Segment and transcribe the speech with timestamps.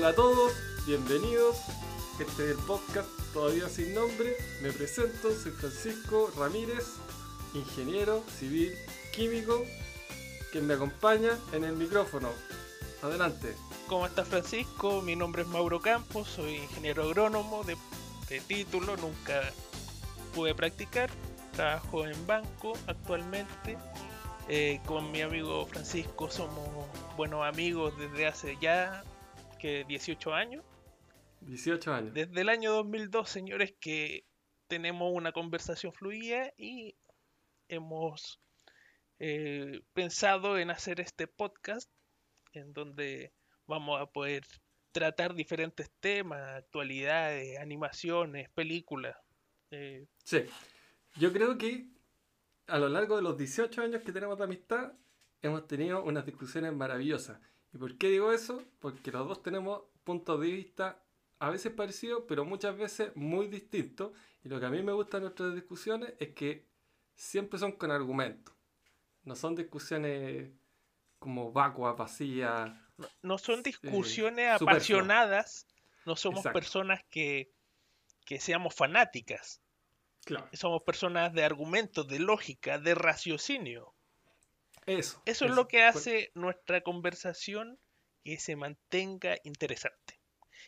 [0.00, 0.52] Hola a todos,
[0.86, 1.58] bienvenidos.
[2.18, 4.34] Este es el podcast todavía sin nombre.
[4.62, 6.86] Me presento, soy Francisco Ramírez,
[7.52, 8.72] ingeniero civil
[9.14, 9.62] químico,
[10.52, 12.30] quien me acompaña en el micrófono.
[13.02, 13.54] Adelante.
[13.88, 15.02] ¿Cómo estás Francisco?
[15.02, 17.76] Mi nombre es Mauro Campos, soy ingeniero agrónomo de,
[18.30, 19.52] de título, nunca
[20.34, 21.10] pude practicar,
[21.52, 23.76] trabajo en banco actualmente.
[24.48, 26.66] Eh, con mi amigo Francisco somos
[27.18, 29.04] buenos amigos desde hace ya
[29.60, 30.64] que 18 años.
[31.42, 32.14] 18 años.
[32.14, 34.24] Desde el año 2002, señores, que
[34.68, 36.96] tenemos una conversación fluida y
[37.68, 38.40] hemos
[39.18, 41.90] eh, pensado en hacer este podcast
[42.52, 43.32] en donde
[43.66, 44.44] vamos a poder
[44.92, 49.16] tratar diferentes temas, actualidades, animaciones, películas.
[49.70, 50.44] Eh, Sí,
[51.16, 51.88] yo creo que
[52.66, 54.92] a lo largo de los 18 años que tenemos de amistad,
[55.42, 57.40] hemos tenido unas discusiones maravillosas.
[57.72, 58.62] ¿Y por qué digo eso?
[58.80, 61.02] Porque los dos tenemos puntos de vista
[61.38, 64.12] a veces parecidos, pero muchas veces muy distintos.
[64.42, 66.66] Y lo que a mí me gusta de nuestras discusiones es que
[67.14, 68.54] siempre son con argumentos.
[69.22, 70.50] No son discusiones
[71.18, 72.70] como vacuas, vacías.
[72.96, 75.66] no, no son discusiones apasionadas,
[76.06, 76.58] no somos Exacto.
[76.58, 77.52] personas que,
[78.24, 79.60] que seamos fanáticas,
[80.24, 80.48] Claro.
[80.54, 83.94] somos personas de argumentos, de lógica, de raciocinio.
[84.98, 85.22] Eso.
[85.26, 87.78] Eso es lo que hace nuestra conversación
[88.24, 90.20] que se mantenga interesante.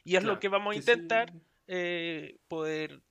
[0.05, 0.91] Y es lo que vamos a que sí.
[0.91, 1.33] intentar
[1.67, 3.03] eh, poder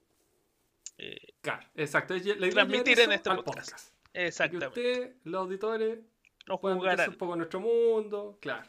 [0.98, 2.16] eh, Claro, exacto.
[2.16, 3.72] La transmitir en este podcast.
[3.72, 3.95] podcast.
[4.14, 4.68] Que Exactamente.
[4.68, 6.00] usted, los auditores,
[6.48, 7.09] No puedan meterse jugarán.
[7.12, 8.38] un poco en nuestro mundo.
[8.42, 8.68] Claro.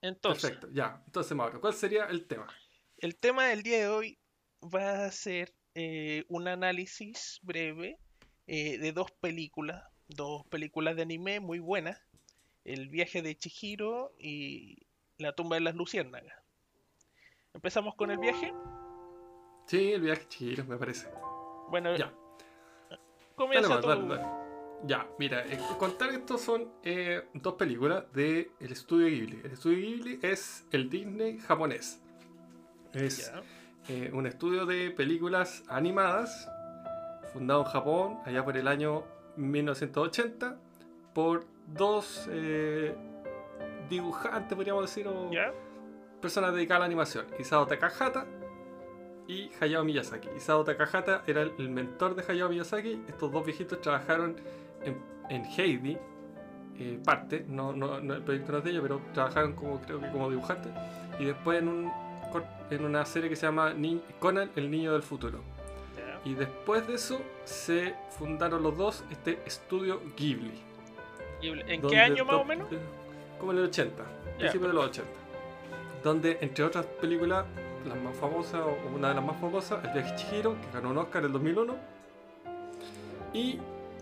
[0.00, 1.02] Entonces, Perfecto, ya.
[1.06, 2.46] Entonces, Mauro, ¿cuál sería el tema?
[2.98, 4.18] el tema del día de hoy
[4.62, 7.96] va a ser eh, un análisis breve
[8.48, 12.00] eh, de dos películas, dos películas de anime muy buenas,
[12.64, 14.86] El viaje de Chihiro y
[15.18, 16.34] La tumba de las luciérnagas.
[17.54, 18.52] Empezamos con el viaje.
[19.66, 21.08] Sí, el viaje chiquillo, me parece.
[21.70, 22.12] Bueno, Ya.
[23.34, 24.26] comienza Dale, dale.
[24.84, 29.40] Ya, mira, eh, contar esto son eh, dos películas del estudio Ghibli.
[29.44, 32.00] El estudio Ghibli es el Disney japonés.
[32.92, 33.32] Es
[33.88, 36.48] eh, un estudio de películas animadas
[37.32, 39.04] fundado en Japón allá por el año
[39.38, 40.56] 1980
[41.14, 42.94] por dos eh,
[43.88, 45.30] dibujantes, podríamos decir, o
[46.20, 48.26] personas dedicadas a la animación, Isao Takahata
[49.26, 50.28] y Hayao Miyazaki.
[50.36, 53.02] Isao Takahata era el mentor de Hayao Miyazaki.
[53.08, 54.36] Estos dos viejitos trabajaron
[54.82, 54.96] en,
[55.28, 55.98] en Heidi,
[56.78, 60.00] eh, parte, no, no, no- el proyecto no es de ellos, pero trabajaron como creo
[60.00, 60.72] que como dibujantes.
[61.18, 61.92] Y después en, un,
[62.70, 65.40] en una serie que se llama Ni- Conan, el niño del futuro.
[66.28, 70.60] Y después de eso se fundaron los dos este estudio Ghibli.
[71.40, 72.68] ¿Y ¿En qué año más o menos?
[73.38, 74.04] Como en el 80,
[74.36, 75.10] principios de los 80.
[76.04, 77.46] Donde, entre otras películas,
[77.86, 80.98] las más famosas, o una de las más famosas, El viaje Chihiro, que ganó un
[80.98, 81.76] Oscar en el 2001.
[83.32, 83.58] Y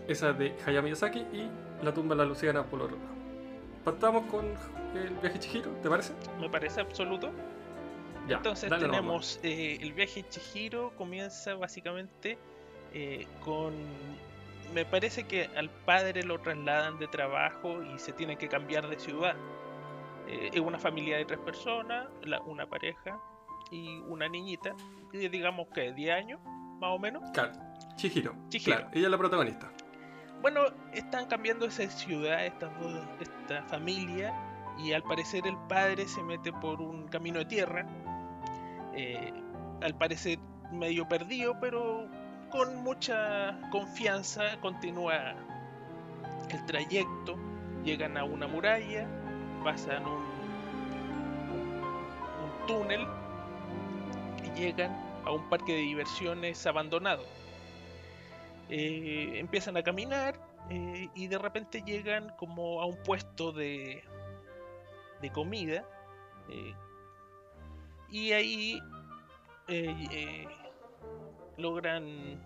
[0.09, 1.49] esa de Hayao Miyazaki y
[1.81, 2.99] La tumba de la Luciana Polo Rojo.
[3.85, 4.47] Partamos con
[4.93, 6.11] El viaje Chihiro, ¿te parece?
[6.41, 7.29] Me parece absoluto.
[8.27, 12.37] Ya, Entonces tenemos eh, el viaje de Chihiro comienza básicamente
[12.93, 13.73] eh, con
[14.73, 18.99] me parece que al padre lo trasladan de trabajo y se tiene que cambiar de
[18.99, 19.35] ciudad.
[20.27, 23.17] Eh, es una familia de tres personas, la- una pareja
[23.71, 24.75] y una niñita,
[25.13, 26.41] digamos que 10 años
[26.79, 27.23] más o menos.
[27.33, 27.53] Claro,
[27.95, 28.35] Chihiro.
[28.49, 28.75] Chihiro.
[28.77, 29.71] Claro, ella es la protagonista.
[30.41, 30.61] Bueno,
[30.93, 34.33] están cambiando esa ciudad, estas dos, esta familia,
[34.77, 37.87] y al parecer el padre se mete por un camino de tierra,
[38.97, 39.31] eh,
[39.81, 40.39] al parecer
[40.71, 42.07] medio perdido, pero
[42.49, 45.35] con mucha confianza continúa
[46.49, 47.37] el trayecto,
[47.83, 49.07] llegan a una muralla,
[49.63, 50.37] pasan un,
[52.65, 53.07] túnel
[54.43, 54.91] y llegan
[55.23, 57.23] a un parque de diversiones abandonado.
[58.69, 60.39] Eh, empiezan a caminar
[60.69, 64.03] eh, y de repente llegan como a un puesto de,
[65.33, 65.85] comida
[68.09, 68.81] y ahí
[69.67, 70.47] eh, eh,
[71.57, 72.39] logran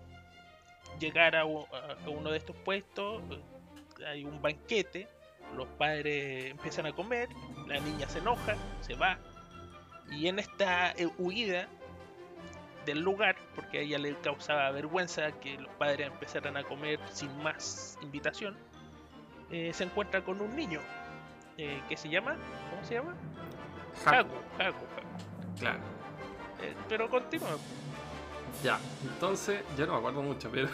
[0.98, 5.08] llegar a, uno de estos puestos eh, hay un banquete
[5.56, 7.28] los padres empiezan a comer
[7.66, 9.18] la niña se enoja se va
[10.10, 11.68] y en esta eh, huida
[12.84, 17.30] del lugar, porque a ella le causaba vergüenza que los padres empezaran a comer sin
[17.40, 18.56] más invitación,
[19.48, 20.80] se encuentra con un niño
[21.56, 22.36] que se llama,
[22.70, 23.14] ¿cómo se llama?
[24.04, 24.86] Haku, Haku.
[25.58, 25.80] Claro.
[26.60, 27.56] Eh, pero continúa.
[28.62, 30.68] Ya, entonces, yo no me acuerdo mucho, pero.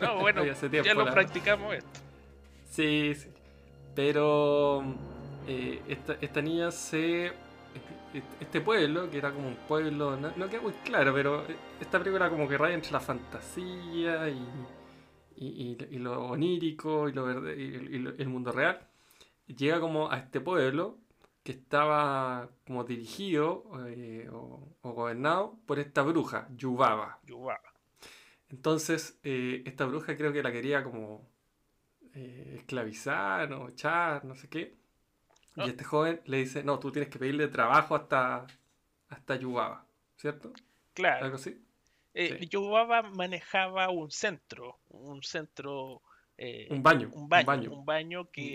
[0.00, 2.00] No, bueno, Oye, hace tiempo, ya lo la- practicamos esto.
[2.70, 3.28] Sí, sí.
[3.94, 4.84] Pero
[5.46, 7.32] eh, esta, esta niña se
[8.40, 11.44] este pueblo, que era como un pueblo, no, no queda muy claro, pero
[11.80, 14.46] esta película como que raya entre la fantasía y,
[15.36, 18.80] y, y, lo onírico y, lo verde, y, el mundo real.
[19.46, 20.98] Llega como a este pueblo
[21.48, 27.20] que estaba como dirigido eh, o, gobernado por esta bruja, Yubaba.
[27.24, 27.72] Yubaba.
[28.50, 31.26] Entonces, eh, esta bruja creo que la quería como
[32.12, 34.76] eh, esclavizar o echar, no sé qué.
[35.56, 35.64] Y ah.
[35.64, 38.46] este joven le dice, no, tú tienes que pedirle trabajo hasta,
[39.08, 39.86] hasta Yubaba,
[40.16, 40.52] ¿cierto?
[40.92, 41.24] Claro.
[41.24, 41.64] ¿Algo así?
[42.12, 46.02] Eh, Yubaba manejaba un centro, un centro...
[46.68, 48.30] Un, baño, un, baño, un baño.
[48.30, 48.52] que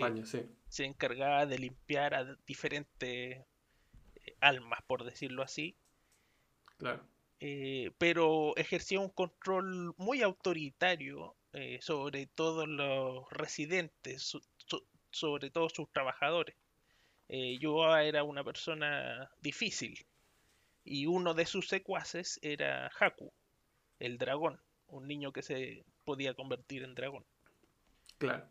[0.74, 5.76] se encargaba de limpiar a diferentes eh, almas, por decirlo así.
[6.76, 7.06] Claro.
[7.98, 11.36] pero ejercía un control muy autoritario
[11.80, 14.36] sobre todos los residentes,
[15.10, 16.56] sobre todos sus trabajadores
[17.28, 17.58] eh,
[18.02, 20.06] era una persona difícil
[20.84, 23.32] y uno de sus secuaces era Haku,
[23.98, 27.24] el dragón, un niño que se podía convertir en dragón.
[28.18, 28.46] Claro.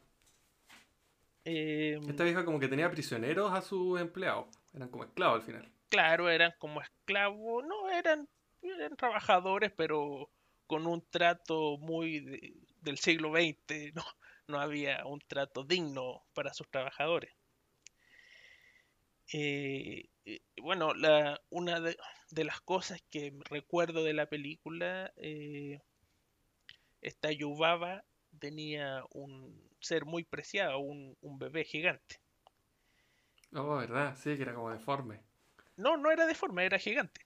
[1.45, 5.71] Em, Esta vieja como que tenía prisioneros a sus empleados, eran como esclavos al final.
[5.89, 8.27] Claro, eran como esclavos, no, eran,
[8.61, 10.29] eran trabajadores, pero
[10.67, 14.03] con un trato muy del siglo XX, no,
[14.47, 17.33] no había un trato digno para sus trabajadores.
[19.31, 21.97] Eh, eh, bueno, la, una de,
[22.43, 25.81] las cosas que recuerdo de la película, eh,
[27.01, 28.03] esta Yubaba
[28.43, 32.19] tenía un ser muy preciado, un, bebé gigante.
[33.53, 34.17] Oh, ¿verdad?
[34.17, 35.21] Sí, que era como deforme.
[35.77, 37.21] No, no era deforme, era gigante.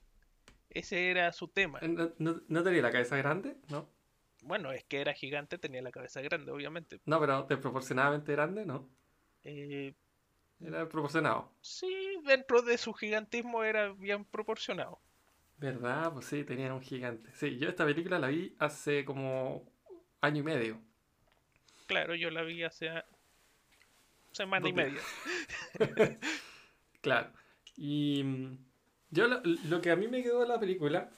[0.69, 1.80] Ese era su tema.
[1.81, 3.58] ¿No, tenía la cabeza grande?
[3.69, 3.90] ¿No?
[4.44, 7.02] Bueno, es que era gigante, tenía la cabeza grande, obviamente.
[7.06, 8.88] No, pero desproporcionadamente grande, ¿no?
[9.44, 9.96] Eh,
[10.60, 11.52] era proporcionado.
[11.62, 15.02] Sí, dentro de su gigantismo era bien proporcionado.
[15.58, 16.14] ¿Verdad?
[16.14, 17.31] Pues sí, tenían un gigante.
[17.34, 19.66] Sí, yo esta película la vi hace como
[20.22, 20.88] año y medio.
[21.88, 22.92] Claro, yo la vi hace
[24.31, 25.01] semana y media.
[27.01, 27.31] claro.
[27.78, 28.57] Y mm,
[29.10, 31.10] yo lo, que a mí me quedó de la película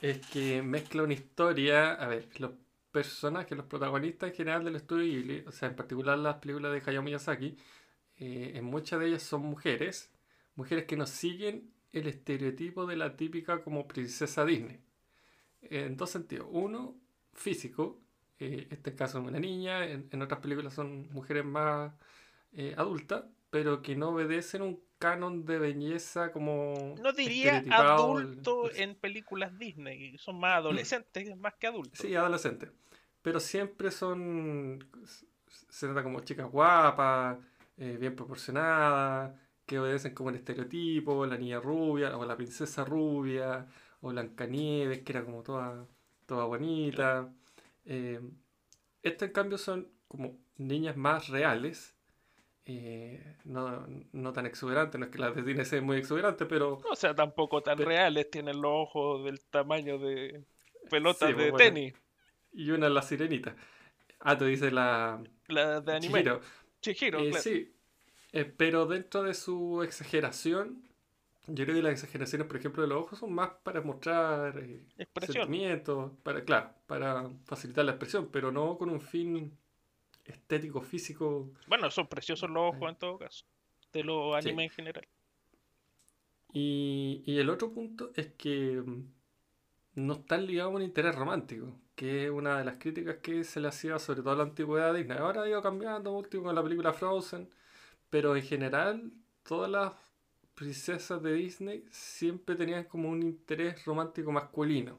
[0.00, 1.92] es que mezcla una historia.
[1.92, 2.52] A ver, los
[2.90, 6.82] personajes, los protagonistas en general del estudio Ghibli, o sea, en particular las películas de
[6.84, 7.56] Hayao Miyazaki,
[8.18, 10.10] eh, en muchas de ellas son mujeres,
[10.54, 14.80] mujeres que nos siguen el estereotipo de la típica como princesa Disney.
[15.60, 16.48] En dos sentidos.
[16.50, 16.96] Uno,
[17.34, 18.00] físico,
[18.38, 21.92] eh, este caso es una niña, en, otras películas son mujeres más
[22.52, 26.94] eh, adultas, pero que no obedecen un canon de belleza como...
[27.02, 31.98] No diría adulto en películas Disney, son más adolescentes más que adultos.
[31.98, 32.70] Sí, adolescentes.
[33.22, 34.86] Pero siempre son...
[35.68, 37.38] Se trata como chicas guapas,
[37.76, 43.66] eh, bien proporcionada que obedecen como el estereotipo, la niña rubia, o la princesa rubia,
[44.00, 45.86] o Blancanieves, que era como toda,
[46.24, 47.32] toda bonita.
[47.86, 48.20] Eh,
[49.02, 51.96] estas en cambio son como niñas más reales,
[52.64, 56.80] eh, no, no, tan exuberantes, no es que las de Disney sean muy exuberantes, pero...
[56.90, 60.42] o sea, tampoco tan reales, tienen los ojos del tamaño de
[60.90, 61.94] pelotas de tenis.
[62.52, 63.54] Y una la sirenita.
[64.20, 65.22] Ah, tú dices la...
[65.46, 66.24] La de anime.
[66.82, 67.72] Eh, sí,
[68.32, 70.82] eh, pero dentro de su exageración,
[71.46, 74.84] yo creo que las exageraciones, por ejemplo, de los ojos son más para mostrar eh,
[75.26, 79.56] sentimientos, para, claro, para facilitar la expresión, pero no con un fin
[80.24, 81.50] estético, físico.
[81.66, 83.44] Bueno, son preciosos los ojos en todo caso,
[83.92, 85.06] de los anime en general.
[86.52, 88.82] Y, y, el otro punto es que
[89.94, 93.58] no están ligados a un interés romántico que es una de las críticas que se
[93.58, 95.18] le hacía sobre todo a la antigüedad de Disney.
[95.18, 97.48] Ahora ha ido cambiando último con la película Frozen,
[98.10, 99.12] pero en general
[99.42, 99.94] todas las
[100.56, 104.98] princesas de Disney siempre tenían como un interés romántico masculino.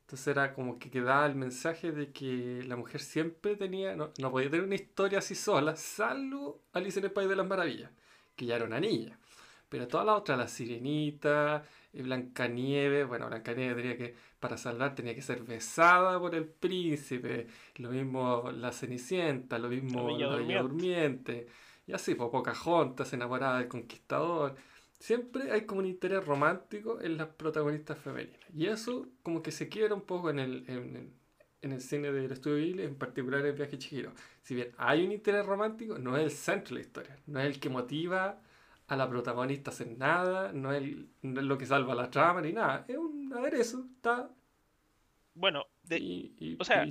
[0.00, 4.30] Entonces era como que quedaba el mensaje de que la mujer siempre tenía, no, no
[4.30, 7.90] podía tener una historia así sola, salvo Alice en el País de las Maravillas,
[8.36, 9.18] que ya era una niña.
[9.68, 15.14] Pero todas las otras, la sirenita, eh, Blancanieves, bueno, Blancanieves tenía que, para salvar, tenía
[15.14, 17.48] que ser besada por el príncipe.
[17.76, 21.48] Lo mismo la Cenicienta, lo mismo la Bella, Durmiente.
[21.86, 24.54] Y así, pues Pocahontas, enamorada del conquistador.
[24.98, 28.40] Siempre hay como un interés romántico en las protagonistas femeninas.
[28.54, 31.12] Y eso como que se quiebra un poco en el, en,
[31.62, 34.12] en el cine del estudio Ghibli, en particular en el viaje Chihiro.
[34.42, 37.46] Si bien hay un interés romántico, no es el centro de la historia, no es
[37.46, 38.40] el que motiva
[38.86, 40.84] a la protagonista hacer nada, no es,
[41.22, 44.30] lo que salva la trama ni nada, es un aderezo, está...
[45.34, 45.66] Bueno,
[46.58, 46.86] o sea,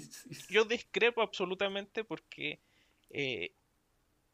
[0.49, 2.59] yo discrepo absolutamente porque
[3.09, 3.53] eh,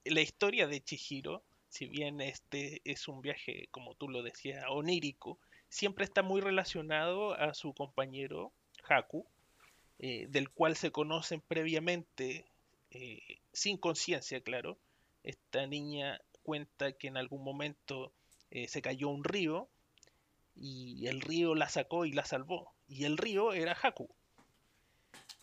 [0.03, 5.39] la historia de Chihiro si bien este es un viaje, como tú lo decías, onírico,
[5.69, 8.51] siempre está muy relacionado a su compañero
[8.89, 9.25] Haku,
[9.99, 12.45] eh, del cual se conocen previamente,
[12.91, 14.77] eh, sin conciencia, claro.
[15.23, 18.11] Esta niña cuenta que en algún momento
[18.51, 19.69] eh, se cayó un río
[20.57, 22.73] y el río la sacó y la salvó.
[22.89, 24.09] Y el río era Haku.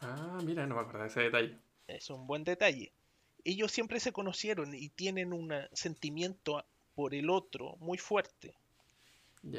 [0.01, 1.59] Ah, mira, no me acuerdo de ese detalle.
[1.87, 2.93] Es un buen detalle.
[3.45, 6.65] Ellos siempre se conocieron y tienen un sentimiento
[6.95, 8.55] por el otro muy fuerte.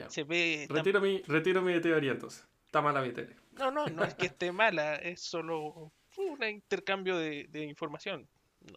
[0.10, 0.68] Se ve.
[0.70, 2.46] Retiro mi, retiro mi teoría entonces.
[2.66, 3.36] Está mala mi teoría.
[3.54, 8.28] No, no, no es que esté mala, es solo un intercambio de, información.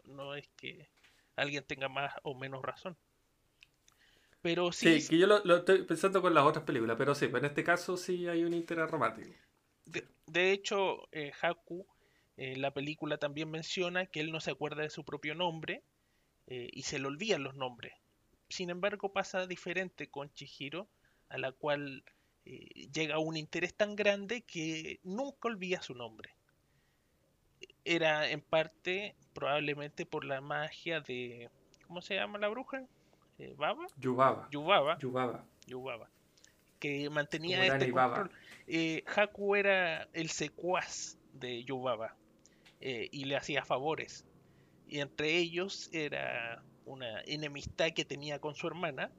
[0.04, 0.88] No, es que
[1.37, 2.97] alguien tenga más o menos razón.
[4.40, 5.00] Pero sí.
[5.00, 7.97] Sí, que yo lo, estoy pensando con las otras películas, pero sí, en este caso
[7.97, 9.30] sí hay un interés romántico.
[10.26, 11.87] De, hecho, eh, Haku,
[12.36, 15.82] en la película también menciona que él no se acuerda de su propio nombre
[16.46, 17.92] eh, y se le olvidan los nombres.
[18.48, 20.88] Sin embargo, pasa diferente con Chihiro,
[21.28, 22.04] a la cual
[22.44, 26.34] eh, llega un interés tan grande que nunca olvida su nombre.
[27.84, 31.50] Era en parte probablemente por la magia de...
[31.86, 32.84] ¿Cómo se llama la bruja?
[33.38, 33.86] Eh, ¿Baba?
[33.96, 34.48] Yubaba.
[34.50, 34.98] Yubaba.
[34.98, 35.44] Yubaba.
[35.66, 36.10] Yubaba.
[36.78, 38.30] Que mantenía este control.
[38.66, 42.16] Eh, Haku era el secuaz de Yubaba
[42.82, 44.26] y le hacía favores.
[44.88, 49.10] Y entre ellos era una enemistad que tenía con su hermana,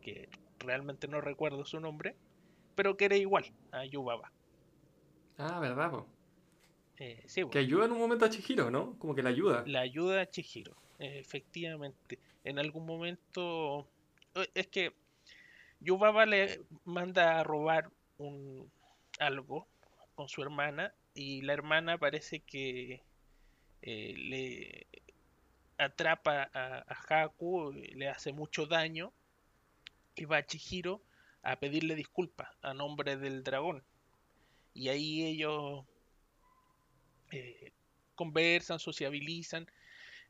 [0.00, 2.16] que realmente no recuerdo su nombre,
[2.74, 4.32] pero que era igual a Yubaba.
[5.38, 6.04] Ah, ¿verdad?
[6.98, 8.98] Eh, que ayuda en un momento a Chihiro, ¿no?
[8.98, 9.64] Como que la ayuda.
[9.66, 12.18] La ayuda a Chihiro, efectivamente.
[12.44, 13.86] En algún momento...
[14.34, 14.94] Eh, es que
[15.80, 18.70] Yubaba le manda a robar un
[19.18, 19.66] algo
[20.14, 23.02] con su hermana y la hermana parece que
[23.82, 24.86] eh, le
[25.78, 29.12] atrapa a, Haku, le hace mucho daño
[30.14, 31.02] y va a Chihiro
[31.42, 33.82] a pedirle disculpas a nombre del dragón.
[34.74, 35.84] Y ahí ellos
[37.32, 37.72] eh,
[38.14, 39.66] conversan, sociabilizan.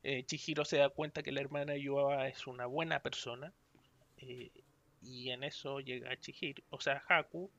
[0.02, 3.52] Eh, Chihiro se da cuenta que la hermana Yuaba es una buena persona.
[4.18, 4.50] Eh,
[5.02, 7.50] y en eso llega Chihiro, o sea, Haku,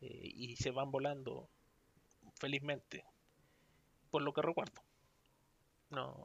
[0.00, 1.50] y se van volando
[2.38, 3.04] felizmente.
[4.10, 4.80] Por lo que recuerdo.
[5.90, 6.24] No,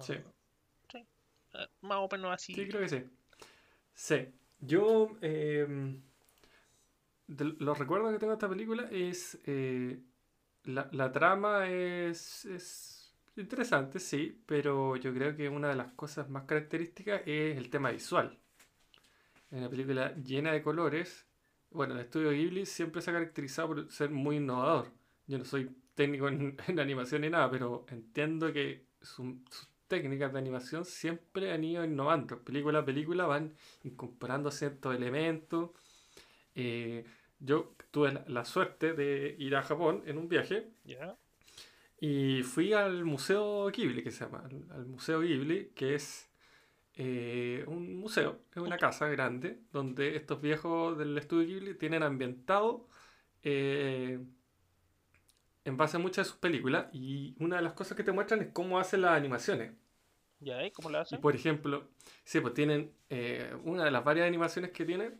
[0.00, 0.14] sí.
[1.52, 2.54] Ah, más o menos así.
[2.54, 3.04] Sí, creo que sí.
[3.94, 4.28] Sí.
[4.60, 5.16] Yo.
[5.20, 6.02] Em,
[7.26, 9.38] los recuerdos que tengo de esta película es.
[9.46, 10.00] Eh,
[10.64, 13.14] la, trama es, es.
[13.36, 17.90] interesante, sí, pero yo creo que una de las cosas más características es el tema
[17.90, 18.38] visual.
[19.50, 21.26] En una película llena de colores.
[21.70, 24.92] Bueno, el estudio Ghibli siempre se ha caracterizado por ser muy innovador.
[25.26, 29.36] Yo no soy técnico en, animación ni nada, pero entiendo que su,
[29.86, 32.42] técnicas de animación siempre han ido innovando.
[32.42, 33.52] Película a película van
[33.84, 35.70] incorporando ciertos elementos.
[36.54, 37.04] Eh,
[37.38, 40.70] yo tuve la, suerte de ir a Japón en un viaje.
[42.00, 44.48] Y fui al Museo Ghibli, que se llama.
[44.70, 46.30] Al, Museo Ghibli, que es
[46.94, 52.88] eh, un museo, es una casa grande, donde estos viejos del estudio Ghibli tienen ambientado
[53.42, 54.18] eh,
[55.64, 56.86] en base a muchas de sus películas.
[56.92, 59.72] Y una de las cosas que te muestran es cómo hacen las animaciones.
[60.40, 60.64] ¿Ya?
[60.64, 61.20] ¿Y cómo lo hacen?
[61.20, 61.88] por ejemplo,
[62.24, 65.12] sí, pues tienen eh, una de las varias animaciones que tiene.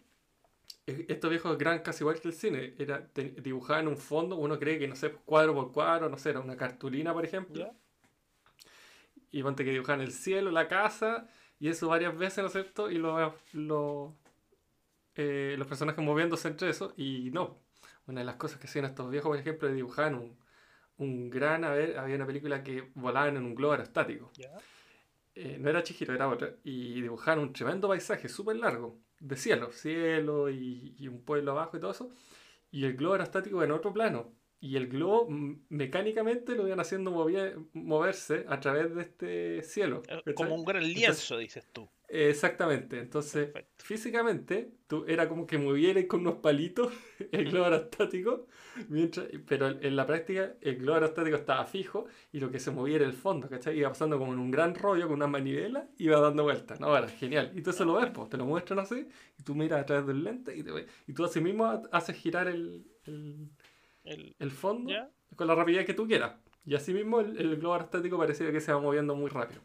[0.87, 2.75] Estos viejos gran casi igual que el cine.
[2.78, 6.40] Era en un fondo, uno cree que, no sé, cuadro por cuadro, no sé, era
[6.40, 7.73] una cartulina, por ejemplo.
[9.30, 11.28] Y ponte que dibujaban el cielo, la casa,
[11.61, 12.90] y eso varias veces, ¿no es cierto?
[12.90, 14.16] Y lo, lo
[15.14, 17.59] eh, los personajes moviéndose entre eso, y no.
[18.10, 20.36] Una de las cosas que hacían estos viejos, por ejemplo, dibujaban un,
[20.98, 24.32] un gran, a ver, había una película que volaban en un globo aerostático.
[25.34, 29.70] Eh, no era Chihiro, era otra, y dibujaron un tremendo paisaje súper largo, de cielo,
[29.70, 32.10] cielo y, y, un pueblo abajo y todo eso,
[32.70, 35.26] y el globo era estático en otro plano, y el globo
[35.68, 37.12] mecánicamente lo iban haciendo
[37.72, 40.02] moverse a través de este cielo.
[40.34, 41.88] Como un gran lienzo, dices tú.
[42.12, 46.92] Exactamente, entonces físicamente tú era como que movieras con unos palitos
[47.30, 48.48] el globo aerostático,
[48.88, 52.96] mientras, pero en la práctica el globo aerostático estaba fijo y lo que se movía
[52.96, 53.78] era el fondo, ¿cachai?
[53.78, 56.96] Iba pasando como en un gran rollo con una manivela y iba dando vueltas, ¿no?
[56.96, 57.52] Era genial.
[57.54, 59.06] Y tú eso lo ves, pues, te lo muestran así
[59.38, 60.72] y tú miras a través del lente y, te,
[61.06, 62.84] y tú así mismo haces girar el,
[64.04, 64.92] el, fondo
[65.36, 66.32] con la rapidez que tú quieras.
[66.66, 69.60] Y así mismo el, globo aerostático parecía que se va moviendo muy rápido.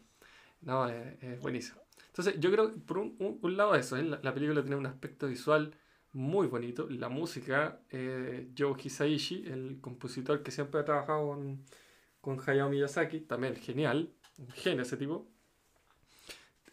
[0.60, 1.85] No, es buenísimo.
[2.16, 4.02] Entonces, yo creo que por un, un, lado eso, ¿eh?
[4.02, 5.74] la, película tiene un aspecto visual
[6.14, 6.88] muy bonito.
[6.88, 11.62] La música, eh, Joe Hisaishi, el compositor que siempre ha trabajado con,
[12.22, 15.28] con Hayao Miyazaki, también genial, un genio ese tipo.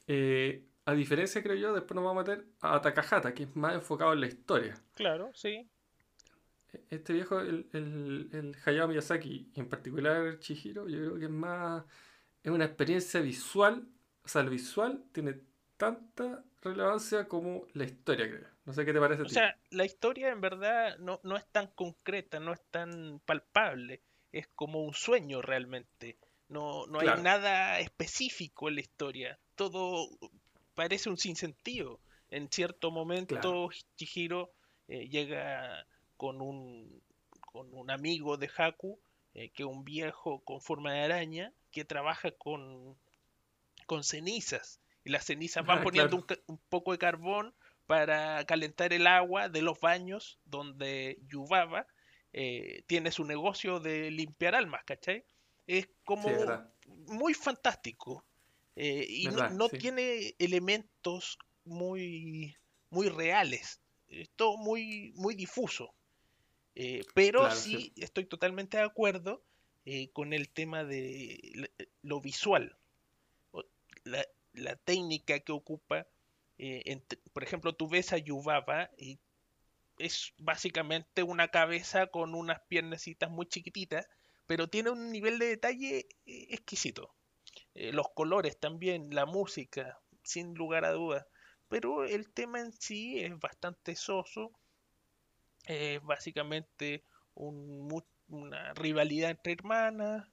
[0.07, 3.73] Eh, a diferencia, creo yo, después nos vamos a meter a Takahata, que es más
[3.73, 4.81] enfocado en la historia.
[4.95, 5.67] Claro, sí.
[6.89, 11.31] Este viejo, el, el, el Hayao Miyazaki, y en particular Chihiro, yo creo que es
[11.31, 11.83] más.
[12.41, 13.85] Es una experiencia visual.
[14.23, 15.35] O sea, el visual tiene
[15.77, 18.47] tanta relevancia como la historia, creo.
[18.65, 19.21] No sé qué te parece.
[19.21, 19.33] a O ti.
[19.33, 24.01] sea, la historia en verdad no, no es tan concreta, no es tan palpable.
[24.31, 26.17] Es como un sueño realmente.
[26.47, 29.39] No, no hay nada específico en la historia.
[29.55, 30.07] Todo
[30.75, 31.99] parece un sinsentido.
[32.29, 33.69] En cierto momento, Claro.
[33.95, 34.53] Chihiro
[34.87, 35.85] eh, llega
[36.17, 37.01] con un,
[37.41, 38.99] con un amigo de Haku,
[39.33, 42.97] eh, que es un viejo con forma de araña, que trabaja con,
[43.85, 44.81] con cenizas.
[45.03, 46.17] Y las cenizas van Ah, poniendo claro.
[46.17, 51.87] un, un poco de carbón para calentar el agua de los baños donde Yubaba
[52.31, 55.25] eh, tiene su negocio de limpiar almas, ¿cachai?
[55.67, 58.25] Es como Sí, muy fantástico.
[58.75, 59.77] eh, y no, Verdad, no sí.
[59.77, 62.55] tiene elementos muy,
[62.89, 63.81] muy reales.
[64.07, 65.95] Es todo muy, muy difuso.
[66.75, 67.93] Eh, pero Claro, sí, sí.
[67.97, 69.45] estoy totalmente de acuerdo
[69.85, 71.69] eh, con el tema de
[72.01, 72.77] lo visual.
[74.03, 74.25] La,
[74.85, 76.07] técnica que ocupa.
[76.57, 77.01] eh,
[77.33, 79.19] por ejemplo, tú ves a Yubaba y
[79.99, 84.07] es básicamente una cabeza con unas piernecitas muy chiquititas,
[84.47, 87.15] pero tiene un nivel de detalle eh, exquisito.
[87.75, 91.25] Eh, los colores también, la música, sin lugar a dudas.
[91.69, 94.51] Pero el tema en sí es bastante soso.
[95.65, 97.03] Es básicamente
[97.35, 100.27] un una rivalidad entre hermanas.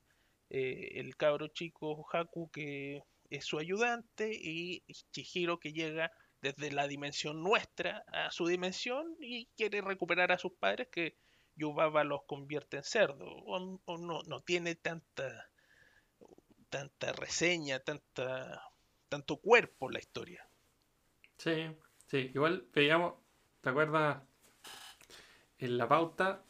[0.49, 4.83] el cabro chico Haku que es su ayudante y
[5.13, 10.53] Chihiro que llega desde la dimensión nuestra a su dimensión y quiere recuperar a sus
[10.53, 11.17] padres que
[11.55, 13.27] Yubaba los convierte en cerdo.
[13.27, 15.51] O, o no, no tiene tanta
[16.71, 18.63] tanta reseña, tanta
[19.09, 20.49] tanto cuerpo la historia.
[21.37, 22.31] Sí, sí.
[22.33, 23.15] Igual veíamos,
[23.61, 24.23] ¿te acuerdas?
[25.59, 26.45] En la pauta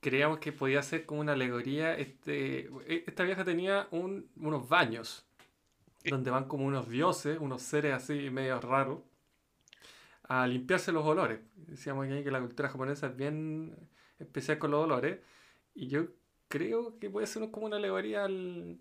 [0.00, 1.94] creíamos que podía ser como una alegoría.
[1.96, 5.26] Este, e- esta vieja tenía un- unos baños
[6.04, 6.10] Eh.
[6.10, 9.00] donde van como unos dioses, unos seres así medio raros,
[10.24, 11.40] a limpiarse los olores.
[11.56, 13.76] Decíamos que, la cultura japonesa es bien
[14.18, 15.18] especial con los olores.
[15.74, 16.06] Y yo
[16.48, 18.78] creo que puede ser como una alegoría al,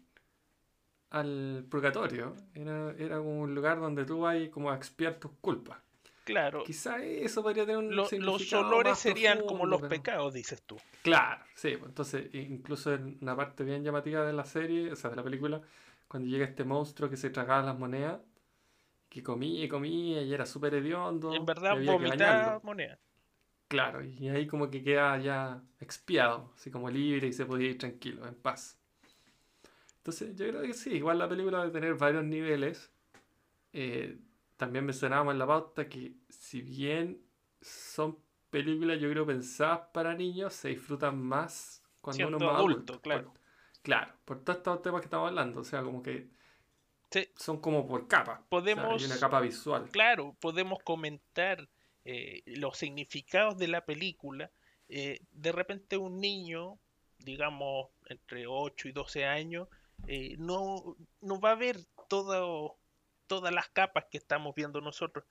[1.10, 2.36] al purgatorio.
[2.54, 5.80] Era, era como un lugar donde tú vas como a expiar tus culpas.
[6.30, 10.34] Claro, Quizá eso podría tener un lo- los olores más serían como los pero- pecados,
[10.34, 10.78] dices tú.
[11.02, 15.10] Claro, sí, pues, entonces incluso en una parte bien llamativa de la serie, o sea,
[15.10, 15.60] de la película,
[16.08, 18.20] cuando llega este monstruo que se tragaba las monedas,
[19.10, 22.62] que comía y comía y era súper hediondo, En verdad, había que vomitar bañarlo.
[22.64, 23.00] moneda.
[23.68, 27.78] Claro, y ahí como que queda ya expiado, así como libre y se podía ir
[27.80, 28.78] tranquilo, en paz.
[29.98, 32.92] Entonces yo creo que sí, igual la película debe tener varios niveles.
[33.74, 34.18] Eh,
[34.60, 37.22] también mencionábamos en la pauta que si bien
[37.62, 38.20] son
[38.50, 43.02] películas yo creo pensadas para niños, se disfrutan más cuando uno es más adulto, adulto.
[43.02, 43.34] claro.
[43.34, 43.40] Por-
[43.82, 46.30] claro, por todos estos temas que estamos hablando, o sea, como que
[47.10, 47.28] Sí.
[47.38, 48.34] son como por capa.
[48.34, 49.90] O sea, Podemos- hay una capa visual.
[49.92, 51.68] Claro, podemos comentar
[52.06, 54.50] eh, los significados de la película.
[54.88, 56.80] Eh, de repente un niño,
[57.20, 59.68] digamos entre 8 y 12 años,
[60.08, 62.78] eh, no, no va a ver todo,
[63.30, 65.24] todas las capas que estamos viendo nosotros.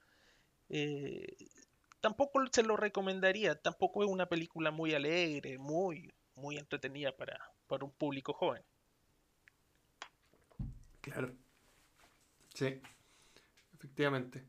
[0.70, 1.36] Eh,
[2.00, 7.84] tampoco se lo recomendaría, tampoco es una película muy alegre, muy, muy entretenida para, para
[7.84, 8.62] un público joven.
[11.02, 11.34] Claro.
[12.54, 12.80] Sí,
[13.74, 14.44] efectivamente.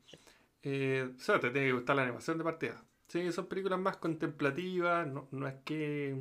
[0.62, 2.84] Eh, o sea, te tiene que gustar la animación de partida.
[3.08, 6.16] Sí, son películas más contemplativas, no, no es que,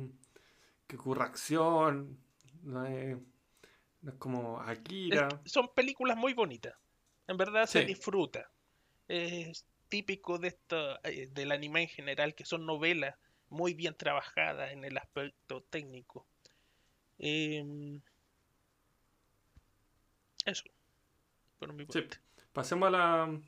[0.87, 2.17] que ocurra acción,
[2.63, 3.17] no es,
[4.01, 5.27] no es como Es- Akira.
[5.45, 6.73] son películas muy bonitas.
[7.29, 8.49] En verdad se disfruta.
[9.07, 13.15] Es típico de esto, eh, del anime en general, que son novelas
[13.49, 16.25] muy bien trabajadas en el aspecto técnico.
[17.19, 18.01] Em,
[20.43, 20.63] eso,
[21.59, 22.01] por mi Sí.
[22.01, 22.17] parte.
[22.51, 23.39] Pasemos a la,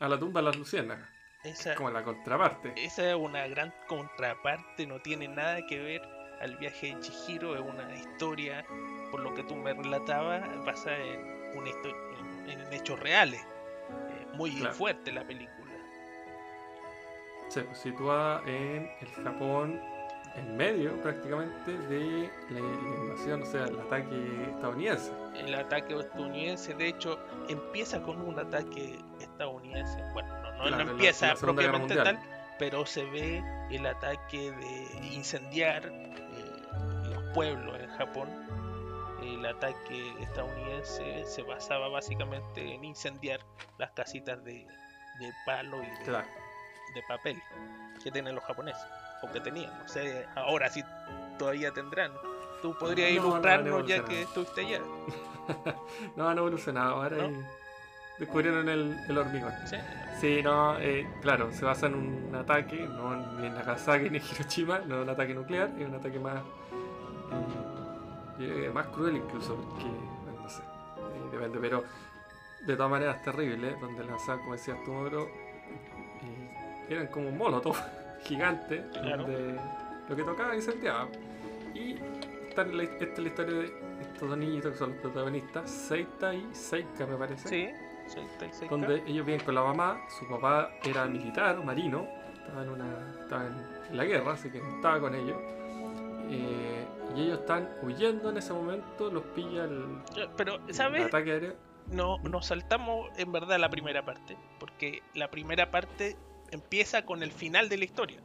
[0.00, 1.08] a la tumba de las luciérnagas,
[1.44, 2.74] Esa, como la contraparte.
[2.76, 6.02] esa es una gran contraparte, no tiene nada que ver
[6.40, 8.66] al viaje de Chihiro, es una historia,
[9.12, 11.20] por lo que tú me relatabas, basada en,
[11.56, 11.94] una histo-
[12.50, 13.40] en, en hechos reales.
[13.40, 14.74] Eh, muy Claro.
[14.74, 15.54] fuerte la película.
[17.48, 19.80] Se sitúa en el Japón,
[20.36, 25.10] en medio prácticamente de la, la invasión, o sea, el ataque estadounidense.
[25.36, 29.98] El ataque estadounidense, de hecho, empieza con un ataque estadounidense.
[30.12, 32.18] Bueno, no, no- no Claro, empieza la propiamente tal,
[32.58, 38.28] pero se ve el ataque de incendiar eh, los pueblos en Japón.
[39.22, 43.40] El ataque estadounidense se basaba básicamente en incendiar
[43.78, 44.66] las casitas de,
[45.18, 46.26] de palo y de, Claro.
[46.94, 47.42] de papel
[48.02, 48.82] que tienen los japoneses,
[49.22, 50.82] o que tenían, no sé, ahora sí
[51.38, 52.12] todavía tendrán.
[52.62, 54.80] Tú podrías No, no, no ilustrarnos ya que estuviste allá.
[56.16, 57.30] No han evolucionado ahora ¿No?
[57.30, 57.44] y
[58.18, 59.52] descubrieron el, el hormigón.
[59.66, 59.76] ¿sí?
[60.20, 64.24] Sí, no, eh, claro, se basa en un ataque, no ni en Nagasaki ni en
[64.24, 67.67] Hiroshima, no es un ataque nuclear, es un ataque más eh,
[68.40, 69.84] eh, más cruel incluso, porque,
[70.24, 71.84] bueno, no sé, eh, depende, pero
[72.66, 75.24] de todas maneras terrible, donde lanzaban, como decías tú, Mauro,
[76.22, 77.76] eh, eran como un molotov
[78.24, 79.22] gigante, Claro.
[79.22, 79.60] donde
[80.08, 81.08] lo que tocaba incendiaba.
[81.74, 81.96] Y
[82.48, 83.64] esta es la, esta es la historia de
[84.00, 87.68] estos dos niñitos que son los protagonistas, Seita y Seika me parece Sí,
[88.18, 88.68] 66K.
[88.70, 92.86] donde ellos viven con la mamá, su papá era militar, marino, estaba en, una,
[93.22, 95.36] estaba en la guerra, así que no estaba con ellos.
[96.30, 96.86] Eh,
[97.18, 99.98] y ellos están huyendo en ese momento, los pilla el,
[100.36, 101.06] Pero, el ¿sabes?
[101.06, 101.56] ataque aéreo.
[101.90, 106.16] No, nos saltamos en verdad la primera parte, porque la primera parte
[106.50, 108.20] empieza con el final de la historia,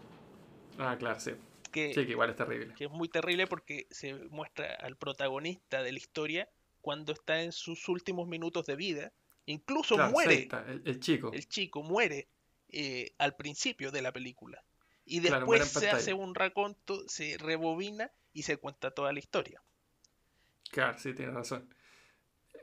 [0.77, 1.31] Ah, claro, sí.
[1.71, 2.73] que, Sí, que igual es terrible.
[2.75, 6.49] que es muy terrible porque se muestra al protagonista de la historia
[6.81, 9.11] cuando está en sus últimos minutos de vida.
[9.45, 11.31] Incluso Claro, muere, el, el chico.
[11.33, 12.27] el chico muere
[12.69, 14.63] eh, al principio de la película.
[15.05, 19.61] Y después se hace un raconto, se rebobina y se cuenta toda la historia.
[20.71, 21.73] Claro, sí, tienes razón.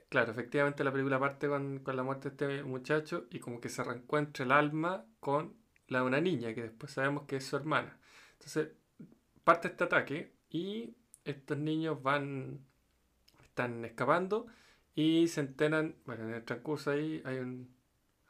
[0.09, 3.69] Claro, efectivamente la película parte con, con la muerte de este muchacho y como que
[3.69, 5.57] se reencuentra el alma con
[5.87, 7.99] la de una niña, que después sabemos que es su hermana.
[8.33, 8.71] Entonces,
[9.45, 12.67] parte este ataque y estos niños van,
[13.43, 14.47] están escapando
[14.95, 17.73] y se enteran, bueno, en el transcurso ahí hay un,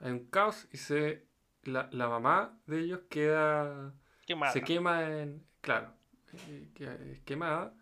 [0.00, 1.26] hay un caos y se,
[1.62, 3.94] la, la mamá de ellos queda
[4.26, 4.53] Qué mal.
[4.53, 5.46] se quema en.
[5.62, 5.94] Claro,
[6.32, 7.74] eh, queda quemada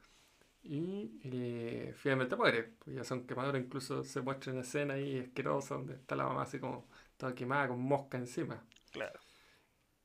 [0.63, 2.65] y eh, finalmente muere.
[2.81, 6.43] Pues ya son quemaduras, incluso se muestra en escena ahí asquerosa donde está la mamá
[6.45, 8.65] así como toda quemada con mosca encima.
[8.91, 9.21] Claro,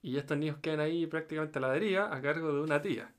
[0.04, 3.12] Y estos niños quedan ahí prácticamente a la deriva a cargo de una tía.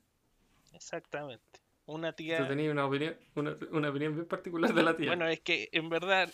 [0.73, 1.59] exactamente.
[1.87, 2.47] Una Tú tía...
[2.47, 5.15] tenías una opinión, una, una opinión bien particular de la tía.
[5.15, 6.29] Bueno, es que en verdad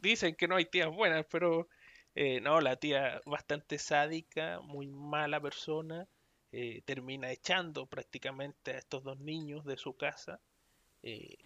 [0.00, 1.68] dicen que no hay tías buenas, pero
[2.14, 6.08] eh, no, la tía bastante sádica, muy mala persona,
[6.52, 10.38] eh, termina echando prácticamente a estos dos niños de su casa,
[11.02, 11.38] eh,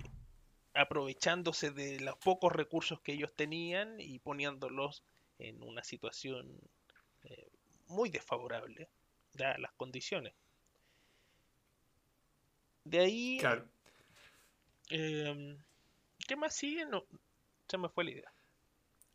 [0.75, 5.05] aprovechándose de los pocos recursos que ellos tenían y poniéndolos
[5.39, 6.61] en una situación
[7.23, 7.49] eh,
[7.87, 8.89] muy desfavorable,
[9.33, 10.35] dadas las condiciones.
[12.85, 13.69] De ahí Claro.
[14.91, 15.57] Em,
[16.27, 16.85] ¿qué más sigue?
[16.87, 17.05] No,
[17.69, 18.33] se me fue la idea.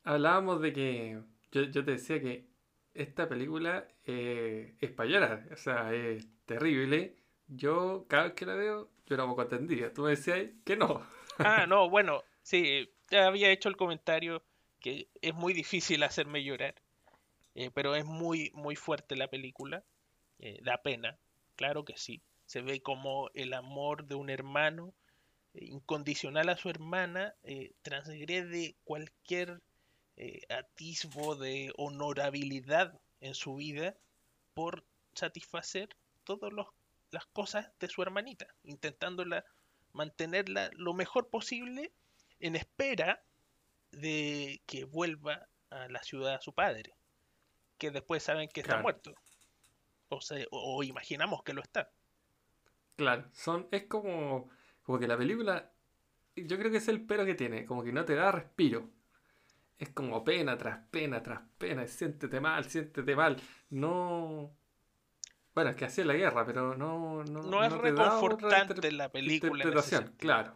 [0.04, 1.22] Hablábamos de que.
[1.52, 2.51] Yo, yo te decía que
[2.94, 5.50] esta película eh, es para llorar.
[5.52, 7.16] O sea, es terrible.
[7.48, 9.94] Yo, cada vez que la veo, lloro poco tendría.
[9.94, 11.06] Tú me decías que no.
[11.38, 14.44] Ah, no, bueno, sí, ya había hecho el comentario
[14.82, 16.76] que es muy difícil hacerme llorar,
[17.56, 19.86] eh, pero es muy, muy fuerte la película,
[20.40, 21.18] eh, da pena,
[21.56, 22.22] claro que sí.
[22.46, 24.94] Se ve como el amor de un hermano
[25.54, 27.36] eh, incondicional a su hermana
[27.82, 29.62] transgrede cualquier
[30.24, 33.96] eh, atisbo de honorabilidad en su vida
[34.54, 35.90] por satisfacer
[36.24, 36.54] todas
[37.10, 39.44] las cosas de su hermanita, intentándola
[39.94, 41.92] mantenerla lo mejor posible
[42.40, 43.24] en espera
[43.92, 46.94] de que vuelva a la ciudad a su padre,
[47.80, 49.16] que después saben que está muerto.
[50.10, 51.90] O, sea, o, o imaginamos que lo está.
[52.96, 54.52] Claro, son, es como,
[54.84, 55.72] como que la película,
[56.36, 58.88] yo creo que es el pero que tiene, como que no te da respiro.
[59.82, 63.36] Es como pena tras pena tras pena, siéntete mal, siéntete mal.
[63.72, 64.56] No...
[65.56, 67.24] Bueno, es que así es la guerra, pero no...
[67.24, 69.54] No, No, es no reconfortante la película.
[69.54, 70.56] interpretación, claro.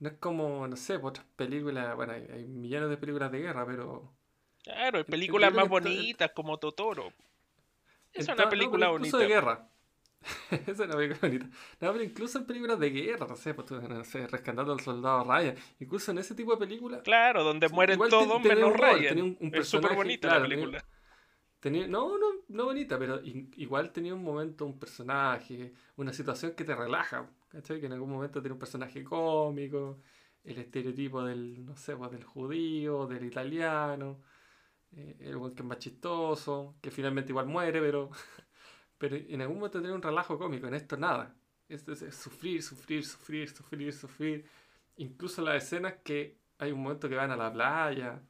[0.00, 3.38] No es como, no sé, pues, otras películas, bueno, hay, hay millones de películas de
[3.38, 4.14] guerra, pero...
[4.62, 7.14] Claro, hay películas más bonitas como Totoro.
[8.12, 9.18] Es una no, película incluso bonita.
[9.18, 9.70] de guerra.
[10.66, 11.46] es una película bonita.
[11.80, 14.80] No, pero incluso en películas de guerra, no sé, pues tú, no sé, Rescatando al
[14.80, 15.54] Soldado Ryan.
[15.80, 17.02] Incluso en ese tipo de películas...
[17.02, 19.08] Claro, donde mueren todos menos Ryan.
[19.08, 20.84] tenía un- un es súper bonita claro, la película.
[21.60, 26.64] Tenía, no, no, no bonita, pero igual tenía un momento, un personaje, una situación que
[26.64, 27.80] te relaja, ¿cachai?
[27.80, 29.98] Que en algún momento tiene un personaje cómico,
[30.44, 34.20] el estereotipo del, no sé, pues del judío, del italiano,
[34.92, 38.10] eh, el que es más chistoso, que finalmente igual muere, pero,
[38.98, 41.34] pero en algún momento tiene un relajo cómico, en esto nada.
[41.68, 44.46] Es, es- es sufrir, sufrir, sufrir, sufrir, sufrir.
[44.96, 48.22] Incluso las escenas que hay un momento que van a la playa,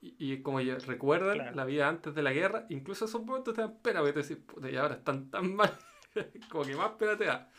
[0.00, 1.56] y, y como ya recuerdan Claro.
[1.56, 4.44] la vida antes de la guerra, incluso esos momentos te dan pena porque te decís,
[4.44, 5.72] puta, y ahora están tan mal,
[6.50, 7.50] como que más pena te da.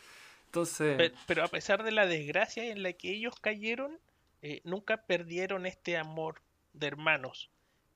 [0.45, 3.99] Entonces, Pero a pesar de la desgracia en la que ellos cayeron,
[4.41, 6.41] eh, nunca perdieron este amor
[6.73, 7.49] de hermanos.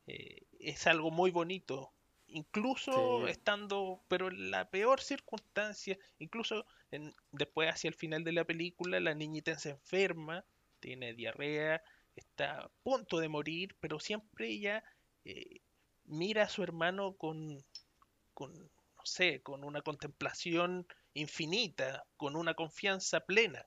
[0.08, 1.92] Eh, es algo muy bonito.
[2.32, 3.28] Incluso Sí.
[3.28, 9.00] estando, pero en la peor circunstancia, incluso en- después hacia el final de la película,
[9.00, 10.46] la niñita se enferma,
[10.80, 11.82] tiene diarrea,
[12.16, 14.84] está a punto de morir, pero siempre ella
[15.26, 15.62] eh,
[16.06, 17.64] mira a su hermano con,
[18.34, 23.66] con, no sé, con una contemplación infinita, con una confianza plena.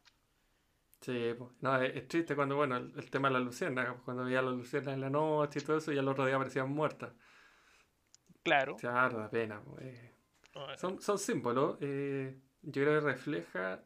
[1.00, 4.42] sí, no, es, triste cuando, bueno, el, el tema de las luciérnagas, pues, cuando veía
[4.42, 7.12] las luciérnagas en la noche y todo eso, y al otro día aparecían muertas.
[8.44, 9.60] Claro, Claro, da pena.
[9.80, 10.12] eh.
[10.76, 11.78] Son, son símbolos.
[11.80, 13.82] eh, yo creo que refleja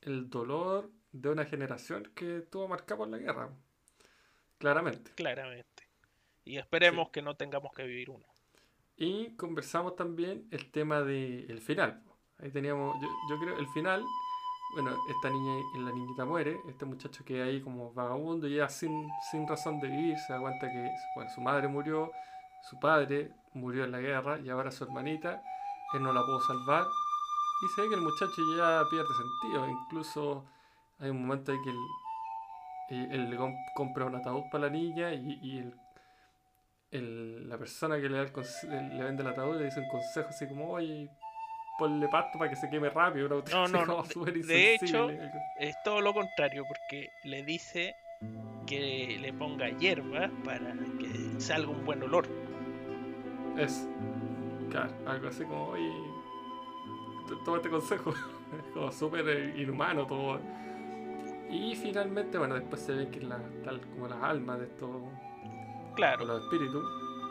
[0.00, 3.50] el dolor de una generación que estuvo marcada por la guerra.
[4.58, 5.12] Claramente.
[5.14, 5.88] claramente.
[6.44, 8.26] Y esperemos que no tengamos que vivir una.
[8.96, 12.02] Y conversamos también el tema del final.
[12.02, 12.16] po.
[12.38, 14.02] Ahí teníamos, yo, yo creo, el final.
[14.74, 19.08] Bueno, esta niña, la niñita muere, este muchacho queda ahí como vagabundo y ya sin,
[19.30, 22.12] sin razón de vivir, se da cuenta que bueno, su madre murió,
[22.68, 25.42] su padre murió en la guerra y ahora su hermanita,
[25.94, 26.84] él no la pudo salvar
[27.62, 30.44] y se ve que el muchacho ya pierde sentido, incluso
[30.98, 31.76] hay un momento en que él,
[32.90, 35.74] eh, él le com- compra un ataúd para la niña y, y el-
[36.92, 40.28] el- la persona que le, da el le vende el ataúd le dice un consejo
[40.28, 41.08] así como, oye,
[41.78, 43.26] ponle pasto para que se queme rápido.
[43.26, 45.08] una cuestión No, no, no, de- de hecho.
[45.58, 47.94] Es todo lo contrario, porque le dice
[48.66, 52.28] que le ponga hierba para que salga un buen olor.
[53.58, 53.88] Es,
[54.70, 55.92] claro, algo así como, oye,
[57.44, 58.10] toma este consejo.
[58.10, 60.40] Es como súper eh, inhumano todo.
[61.50, 65.10] Y finalmente, bueno, después se ve que la, tal como las almas de estos, o
[65.96, 66.84] Claro, los espíritus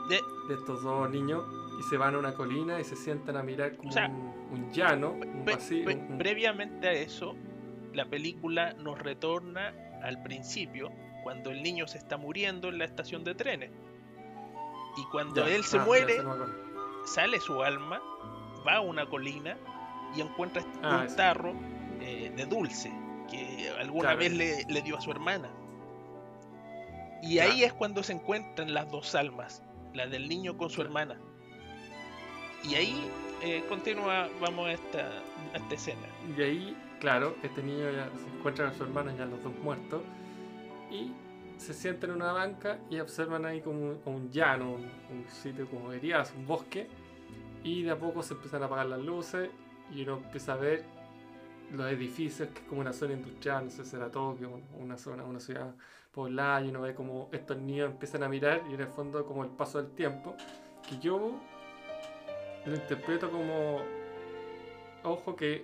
[0.10, 1.44] de- de estos dos niños
[1.80, 4.34] y se van a una colina y se sientan a mirar como O sea, un,
[4.52, 5.86] un llano, un vacío.
[5.90, 7.36] un- previamente a eso,
[7.94, 10.90] la película nos retorna al principio,
[11.24, 13.72] cuando el niño se está muriendo en la estación de trenes.
[14.98, 16.22] Y cuando Ya, él se ah, muere,
[17.06, 18.02] sale su alma,
[18.68, 19.58] va a una colina
[20.16, 21.54] y encuentra Ah, un tarro
[22.02, 22.92] eh, de dulce
[23.30, 24.20] que alguna Claro.
[24.20, 25.50] vez le, le dio a su hermana.
[27.22, 29.62] Y ahí es cuando se encuentran las dos almas,
[29.94, 31.20] la del niño con su hermana.
[32.64, 33.10] Y ahí
[33.42, 35.00] eh, continúa, vamos a esta,
[35.54, 36.08] a esta escena.
[36.38, 40.02] Y ahí, claro, este niño ya se encuentra con su hermano, ya los dos muertos,
[40.92, 41.12] y
[41.60, 45.26] se sientan en una banca y observan ahí como un, como un llano, un, un
[45.28, 46.88] sitio como dirías, un bosque,
[47.64, 49.50] y de a poco se empiezan a apagar las luces
[49.92, 50.86] y uno empieza a ver
[51.74, 54.98] los edificios, que es como una zona industrial, no sé si será Tokio, un- una
[54.98, 55.76] zona, una ciudad
[56.14, 59.44] poblada, y uno ve como estos niños empiezan a mirar y en el fondo como
[59.44, 60.36] el paso del tiempo,
[60.88, 61.34] que yo
[62.66, 63.82] lo interpreto como,
[65.04, 65.64] ojo que eh,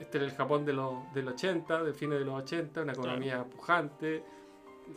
[0.00, 3.44] este era el Japón de los, del 80, de fines de los 80, una economía
[3.44, 4.22] pujante,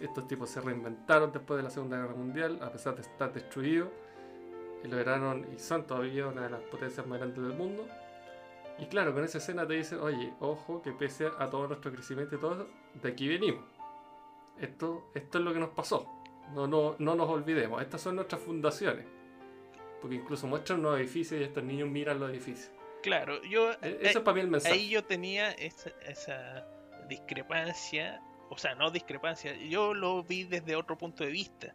[0.01, 3.89] estos tipos se reinventaron después de la Segunda Guerra Mundial, a pesar de estar destruidos,
[4.84, 7.88] y lograron, y son todavía una de las potencias más grandes del mundo.
[8.80, 12.36] Y claro, con esa escena te dicen, oye, ojo, que pese a todo nuestro crecimiento
[12.36, 12.67] y todo eso,
[13.01, 13.63] de aquí venimos.
[14.60, 16.08] Esto, esto es lo que nos pasó.
[16.54, 17.82] No, no, no nos olvidemos.
[17.82, 19.06] Estas son nuestras fundaciones.
[20.01, 22.71] Porque incluso muestran unos edificios y estos niños miran los edificios.
[23.04, 24.73] Claro, yo E- eh, Eso es para mí el mensaje.
[24.73, 26.67] ahí yo tenía esa, esa
[27.08, 28.21] discrepancia,
[28.52, 31.74] o sea, no discrepancia, yo lo vi desde otro punto de vista.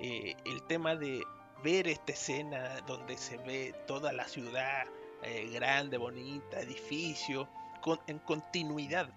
[0.00, 1.22] Eh, el tema de
[1.62, 4.84] ver esta escena donde se ve toda la ciudad
[5.22, 7.48] eh, grande, bonita, edificio,
[7.80, 9.08] con- en continuidad,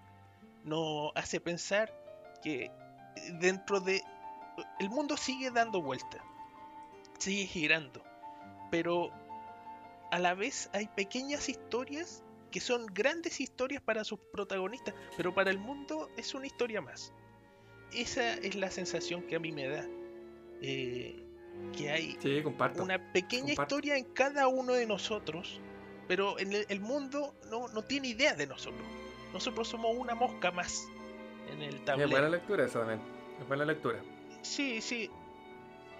[0.64, 1.92] nos hace pensar
[2.42, 2.70] que
[3.40, 4.02] dentro de...
[4.80, 6.20] El mundo sigue dando vueltas,
[7.18, 8.02] sigue girando,
[8.70, 9.10] pero
[10.10, 15.50] a la vez hay pequeñas historias que son grandes historias para sus protagonistas, pero para
[15.50, 17.12] el mundo es una historia más.
[17.92, 19.86] Esa es la sensación que a mí me da.
[20.60, 21.24] eh,
[21.76, 22.82] que hay Sí, comparto.
[22.84, 23.62] una pequeña comparto.
[23.76, 25.60] historia en cada uno de nosotros,
[26.06, 28.86] pero en el, el mundo no, no tiene idea de nosotros.
[29.32, 30.86] Nosotros somos una mosca más
[31.52, 32.28] en el Es buena tablero.
[32.28, 33.00] lectura esa también.
[33.40, 33.98] Es buena lectura.
[34.42, 35.10] Sí, sí.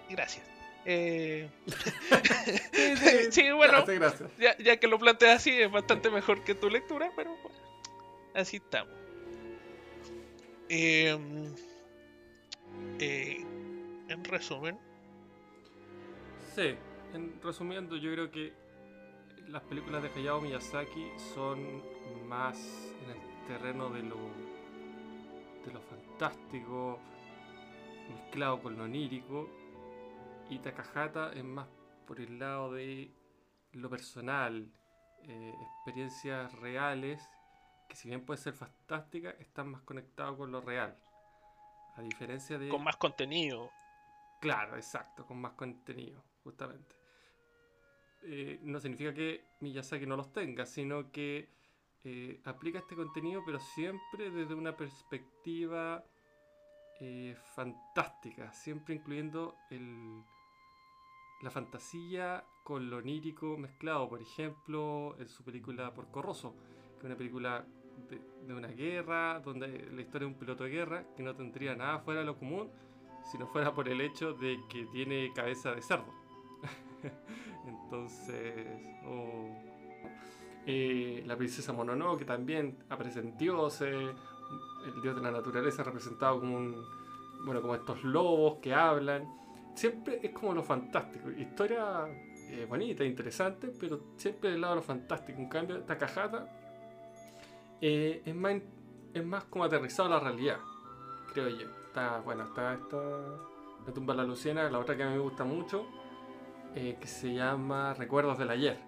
[0.09, 0.45] Gracias.
[0.85, 3.73] Eh, Sí, Sí, bueno.
[3.85, 4.37] Gracias, gracias.
[4.37, 7.57] ya, ya que lo planteas así, es bastante mejor que tu lectura, pero bueno,
[8.33, 8.93] así estamos.
[10.69, 11.53] Em,
[12.99, 13.43] eh,
[14.07, 14.77] en resumen,
[16.55, 16.75] Sí,
[17.13, 18.53] en, resumiendo, yo creo que
[19.47, 21.83] las películas de Hayao Miyazaki son
[22.27, 22.57] más
[23.03, 24.15] en el terreno de lo,
[25.65, 26.99] de lo fantástico,
[28.09, 29.49] mezclado con lo onírico,
[30.49, 31.67] y Takahata es más
[32.07, 33.11] por el lado de
[33.73, 34.71] lo personal,
[35.23, 37.21] eh, experiencias reales
[37.89, 40.95] que si bien puede ser fantástica, están más conectados con lo real.
[41.95, 42.69] A diferencia de...
[42.69, 43.71] Con más contenido.
[44.39, 46.95] Claro, exacto, con más contenido, justamente.
[48.21, 51.49] Eh, no significa que Miyazaki no los tenga, sino que
[52.03, 56.03] eh, aplica este contenido, pero siempre desde una perspectiva
[57.01, 60.23] eh, fantástica, siempre incluyendo el,
[61.41, 64.09] la fantasía con lo onírico mezclado.
[64.09, 66.55] Por ejemplo, en su película Porco Rosso,
[66.93, 67.65] que es una película
[68.09, 71.75] de, de una guerra, donde la historia de un piloto de guerra que no tendría
[71.75, 72.69] nada fuera de lo común,
[73.29, 76.13] si no fuera por el hecho de que tiene cabeza de cerdo.
[77.67, 78.67] Entonces,
[79.05, 79.69] o
[80.65, 86.57] eh, la princesa Mononoke, que también aparece en el dios de la naturaleza representado como
[86.57, 86.75] un,
[87.45, 89.27] bueno, como estos lobos que hablan.
[89.75, 91.29] Siempre es como lo fantástico.
[91.31, 92.05] Historia
[92.49, 95.39] eh, bonita, interesante, pero siempre del lado de lo fantástico.
[95.39, 96.47] En cambio, Takahata
[97.79, 98.55] eh, es, más,
[99.13, 100.57] es más como aterrizado a la realidad,
[101.33, 101.67] creo yo.
[101.87, 102.97] Está, bueno, está esta
[103.85, 105.85] La tumba de la Luciana, la otra que a mí me gusta mucho,
[106.75, 108.79] eh, que se llama Recuerdos del Ayer.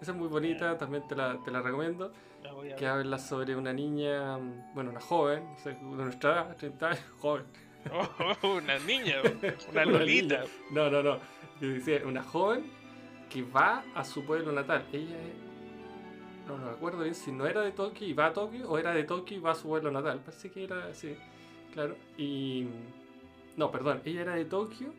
[0.00, 2.12] Esa es muy bonita, también te la, te la recomiendo.
[2.42, 4.38] La Que habla sobre una niña,
[4.74, 7.44] bueno, una joven, no sé, de nuestra edad, 30 años, joven.
[8.42, 10.40] Oh, una niña, una Una lolita.
[10.40, 10.50] niña.
[10.70, 11.18] No, no, no.
[11.60, 12.70] Yo decía, una joven
[13.28, 14.84] que va a su pueblo natal.
[14.92, 15.34] Ella es.
[16.46, 18.78] No, no me acuerdo bien si no era de Tokio y va a Tokio o
[18.78, 20.20] era de Tokio y va a su pueblo natal.
[20.24, 21.16] Parece que era así,
[21.72, 21.96] claro.
[22.18, 22.66] Y.
[23.56, 24.92] No, perdón, ella era de Tokio,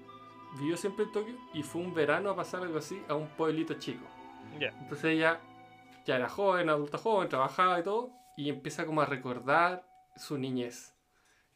[0.59, 3.73] vivió siempre en Tokio y fue un verano a pasar algo así a un pueblito
[3.75, 4.05] chico.
[4.59, 4.69] Ya.
[4.81, 5.39] Entonces ella
[6.05, 9.83] ya era joven, adulta joven, trabajaba y todo, y empieza como a recordar
[10.15, 10.90] su niñez.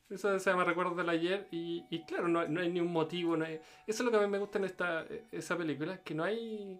[0.09, 3.35] Eso se llama Recuerdos del Ayer, y, y claro, no, no hay ni un motivo.
[3.37, 3.55] No hay-
[3.87, 6.79] Eso es lo que a mí me gusta en esta, esa película, que no hay...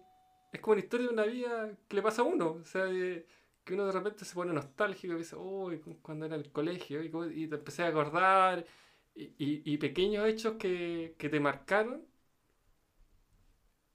[0.52, 2.52] Es como una historia de una vida que le pasa a uno.
[2.62, 3.26] O sea, de-
[3.64, 7.02] que uno de repente se pone nostálgico y dice, uy, cuando era en el colegio,
[7.02, 8.64] y, te empecé a acordar,
[9.14, 12.04] y, y- pequeños hechos que, que te marcaron.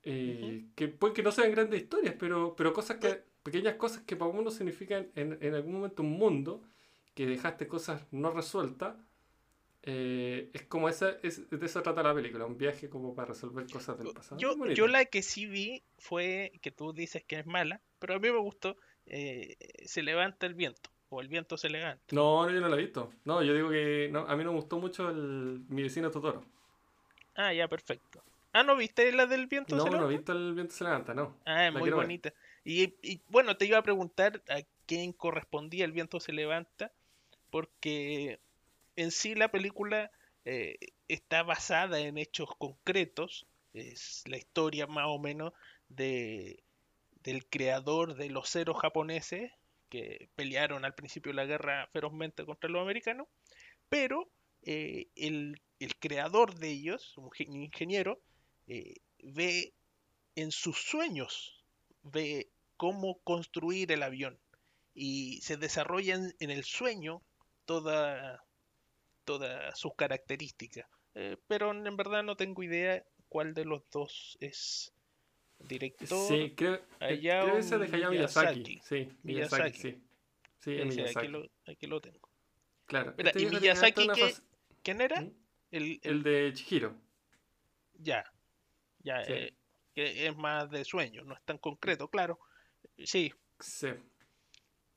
[0.04, 4.16] eh, que pueden que no sean grandes historias, pero, pero cosas que, pequeñas cosas que
[4.16, 6.62] para uno significan en, en algún momento un mundo,
[7.14, 8.96] que dejaste cosas no resueltas,
[9.84, 13.66] eh, es como esa, es, de eso trata la película, un viaje como para resolver
[13.70, 14.40] cosas del pasado.
[14.40, 18.20] Yo, yo la que sí vi fue que tú dices que es mala, pero a
[18.20, 18.78] mí me gustó.
[19.06, 22.04] eh, se levanta el viento, o el viento se levanta.
[22.16, 23.12] No, no, yo no la he visto.
[23.26, 26.46] No, yo digo que no, a mí no me gustó mucho el, mi vecino Totoro.
[27.36, 28.24] Ah, ya, perfecto.
[28.54, 30.18] Ah, ¿no viste la del viento No, se no he levanta?
[30.18, 31.38] visto el viento se levanta, no.
[31.46, 32.34] Ah, es La muy bonita.
[32.64, 36.92] Y, y, bueno, te iba a preguntar a quién correspondía El viento se levanta,
[37.50, 38.40] porque
[38.96, 40.12] en sí la película
[40.46, 40.78] eh,
[41.08, 43.48] está basada en hechos concretos.
[43.74, 45.54] Es la historia más o menos
[45.90, 46.64] de,
[47.24, 49.52] del creador de los ceros japoneses
[49.90, 53.28] que pelearon al principio de la guerra ferozmente contra los americanos,
[53.90, 54.30] pero
[54.64, 58.22] eh, el, el creador de ellos, un ge- un ingeniero,
[58.68, 59.74] eh, ve
[60.36, 61.64] en sus sueños,
[62.04, 64.40] ve cómo construir el avión
[64.94, 67.22] y se desarrollan en el sueño
[67.66, 68.44] toda,
[69.26, 70.88] todas sus características.
[71.16, 74.94] Eh, pero en verdad no tengo idea cuál de los dos es
[75.60, 76.28] director.
[76.28, 78.60] Sí, creo, Hayao creo que ese es de Hayao Miyazaki.
[78.60, 78.82] Miyazaki.
[78.84, 79.80] Sí, Miyazaki, Miyazaki.
[79.80, 79.92] sí.
[80.60, 81.20] Sí, Sí, Miyazaki.
[81.20, 82.30] aquí, lo, aquí lo tengo.
[82.86, 83.14] Claro.
[83.18, 84.22] Mira, este ¿y Miyazaki qué?
[84.22, 84.44] fase-
[84.84, 85.22] ¿Quién era?
[85.22, 85.34] ¿Mm?
[85.72, 86.96] El, el- El de Chihiro.
[87.94, 88.24] ya,
[89.00, 89.34] ya, Sí.
[89.34, 89.54] eh,
[89.94, 92.40] que es más de sueño, no es tan concreto, claro.
[92.98, 93.90] Sí, Sí.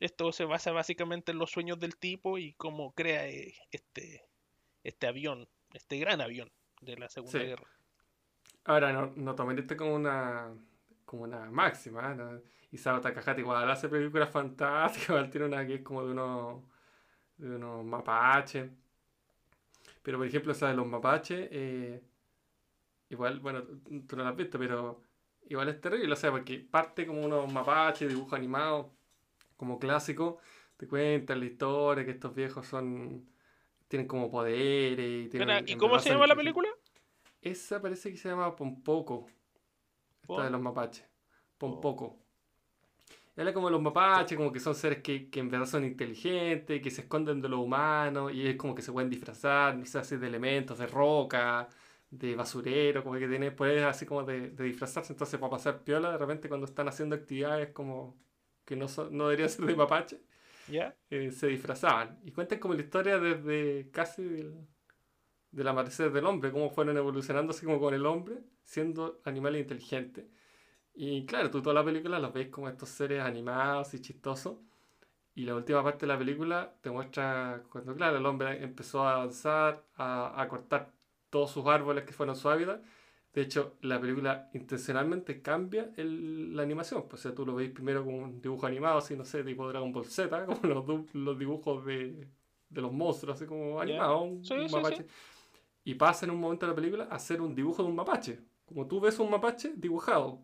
[0.00, 4.24] Esto se basa básicamente en los sueños del tipo y cómo crea eh, este,
[4.82, 7.44] este avión, este gran avión de la Segunda Sí.
[7.46, 7.68] Guerra.
[8.64, 10.52] Ahora, no, no tomen esto como una,
[11.04, 12.12] como una máxima.
[12.12, 12.14] ¿eh?
[12.16, 12.40] No,
[12.72, 16.62] Isao Takahata igual hace películas fantásticas, igual tiene una que es como de unos,
[17.36, 18.70] de unos mapaches.
[20.02, 22.02] Pero por ejemplo, esa de los mapaches, eh,
[23.10, 23.62] igual, bueno,
[24.06, 25.02] tú no la has visto, pero
[25.48, 28.92] igual es terrible, o sea, porque parte como unos mapaches, dibujo animado,
[29.56, 30.38] como clásico,
[30.76, 33.28] te cuentan la historia, que estos viejos son,
[33.88, 35.68] tienen como poderes y tienen...
[35.68, 36.68] ¿Y cómo se llama la película?
[37.40, 39.26] Esa parece que se llama Pompoco.
[40.22, 40.44] Esta ¿Por?
[40.44, 41.04] de los mapaches.
[41.58, 42.18] Pompoco.
[43.36, 46.80] Habla como de los mapaches, como que son seres que, que en verdad son inteligentes,
[46.80, 49.98] que se esconden de lo humano y es como que se pueden disfrazar, no sé,
[49.98, 51.68] así de elementos, de roca,
[52.10, 55.12] de basurero, como que tienen poderes así como de, de disfrazarse.
[55.12, 58.16] Entonces, para pasar piola, de repente cuando están haciendo actividades como
[58.64, 60.20] que no, no deberían ser de mapache,
[60.68, 60.96] ¿Ya?
[61.10, 62.20] eh, se disfrazaban.
[62.24, 64.66] Y cuentan como la historia desde casi del,
[65.50, 70.26] del amanecer del hombre, cómo fueron evolucionando así como con el hombre, siendo animales inteligentes.
[70.94, 74.58] Y claro, tú toda la película los ves como estos seres animados y chistosos.
[75.34, 79.14] Y la última parte de la película te muestra cuando, claro, el hombre empezó a
[79.16, 80.92] avanzar, a, a cortar
[81.30, 82.82] todos sus árboles que fueron su hábitat.
[83.34, 87.08] De hecho, la película intencionalmente cambia el- la animación.
[87.08, 89.68] Pues, o sea, tú lo veis primero como un dibujo animado, así, no sé, tipo
[89.68, 92.28] Dragon Ball Z, como los, los dibujos de,
[92.68, 95.06] de los monstruos, así como animados, un, Sí, un sí, mapache.
[95.84, 98.40] Y pasa en un momento de la película a ser un dibujo de un mapache.
[98.66, 100.42] Como tú ves un mapache dibujado,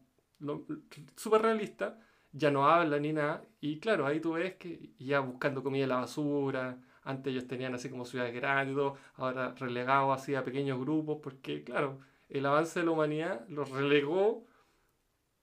[1.16, 1.98] súper realista,
[2.32, 3.44] ya no habla ni nada.
[3.60, 6.78] Y claro, ahí tú ves que ya buscando comida en la basura.
[7.02, 8.76] Antes ellos tenían así como ciudades grandes
[9.14, 11.98] ahora relegados así a pequeños grupos, porque claro,
[12.30, 14.46] el avance de la humanidad los relegó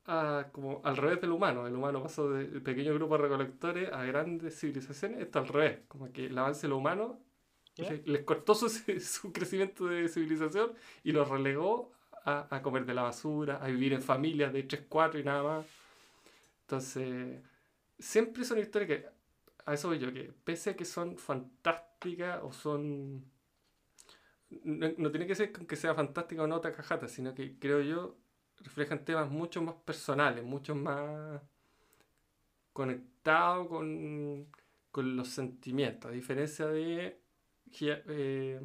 [0.05, 1.67] a, como al revés del humano.
[1.67, 5.19] El humano pasó de pequeños grupos recolectores a grandes civilizaciones.
[5.19, 7.19] Esto al revés, como que el avance de lo humano
[8.05, 8.69] les cortó su,
[8.99, 10.73] su crecimiento de civilización
[11.03, 11.91] y los relegó
[12.25, 15.43] a, a comer de la basura, a vivir en familias de 3, 4 y nada
[15.43, 15.65] más.
[16.61, 17.39] Entonces,
[17.99, 19.05] siempre son historias que,
[19.65, 23.25] a eso voy yo, que pese a que son fantásticas o son...
[24.49, 28.17] No, no tiene que ser que sea fantástica o no Takahata, sino que creo yo
[28.59, 31.41] reflejan temas mucho más personales, mucho más
[32.73, 34.47] conectados con,
[34.91, 37.19] con los sentimientos, a diferencia de
[37.81, 38.61] eh,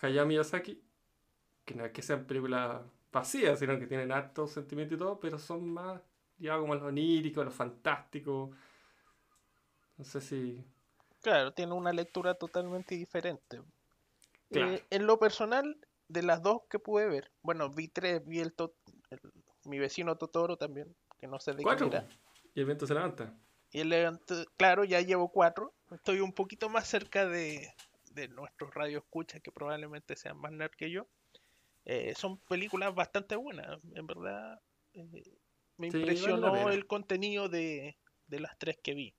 [0.00, 0.82] Hayao Miyazaki,
[1.64, 5.38] que no es que sean películas vacías, sino que tienen harto sentimiento y todo, pero
[5.38, 6.00] son más
[6.38, 8.50] ya como lo onírico, lo fantástico.
[9.96, 10.64] No sé si.
[11.22, 13.62] Claro, tiene una lectura totalmente diferente.
[14.54, 14.74] Claro.
[14.74, 15.78] Eh, en lo personal,
[16.08, 18.76] de las dos que pude ver, bueno, vi tres, vi el, to-
[19.10, 19.20] el-
[19.64, 21.86] mi vecino Totoro también, que no sé de qué Cuatro.
[21.86, 22.06] era.
[22.54, 23.34] Y el viento se levanta.
[23.70, 25.74] Y el levant- claro, ya llevo cuatro.
[25.90, 27.74] Estoy un poquito más cerca de,
[28.12, 31.08] de nuestros radioescuchas, que probablemente sean más nerd que yo.
[31.86, 34.60] Eh, son películas bastante buenas, en verdad.
[34.92, 35.08] eh,
[35.76, 37.98] me Sí, impresionó el contenido de,
[38.28, 39.14] de las tres que vi.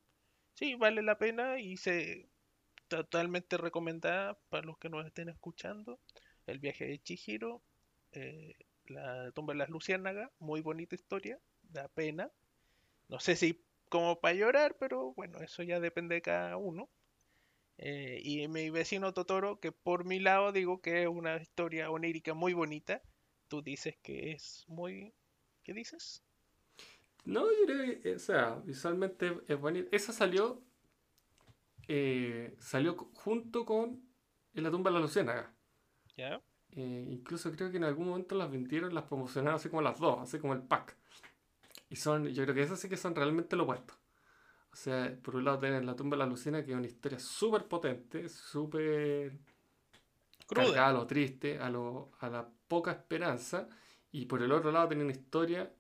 [0.53, 2.29] Sí, vale la pena y se
[2.87, 5.99] totalmente recomendada para los que nos estén escuchando.
[6.47, 7.61] El viaje de Chihiro,
[8.11, 8.53] eh,
[8.87, 12.31] la tumba de las luciérnagas, muy bonita historia, da pena.
[13.07, 16.89] No sé si como para llorar, pero bueno, eso ya depende de cada uno.
[17.77, 22.33] Eh, y mi vecino Totoro, que por mi lado digo que es una historia onírica
[22.33, 23.01] muy bonita.
[23.47, 25.13] Tú dices que es muy...
[25.63, 26.23] ¿Qué dices?
[27.25, 29.89] No, yo o sea, visualmente es bonito.
[29.91, 30.61] Esa salió.
[31.87, 34.03] Eh, salió junto con
[34.53, 35.53] En la tumba de la luciérnaga.
[36.71, 40.19] Eh, incluso creo que en algún momento las vendieron, las promocionaron así como las dos,
[40.21, 40.97] así como el pack.
[41.89, 43.95] Y son, yo creo que esas sí que son realmente lo opuesto.
[44.73, 47.19] O sea, por un lado tienen La tumba de la Lucina, que es una historia
[47.19, 49.39] súper potente, súper
[50.47, 50.75] Cruda.
[50.75, 53.67] cargada a lo triste, a, lo, a la poca esperanza.
[54.11, 55.73] Y por el otro lado tiene una historia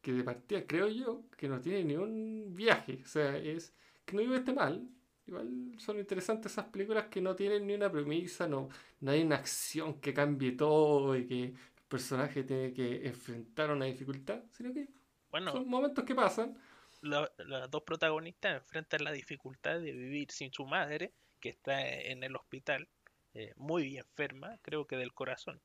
[0.00, 3.02] que de partida creo yo que no tiene ni un viaje.
[3.04, 4.88] O sea, es que no vive este mal.
[5.26, 8.68] Igual son interesantes esas películas que no tienen ni una premisa, no,
[9.00, 11.54] no hay una acción que cambie todo y que el
[11.88, 14.88] personaje tiene que enfrentar una dificultad, sino que
[15.30, 16.56] Bueno, son momentos que pasan.
[17.02, 22.22] la- las dos protagonistas enfrentan la dificultad de vivir sin su madre, que está en
[22.24, 22.88] el hospital,
[23.34, 25.60] eh, muy enferma, creo que del corazón.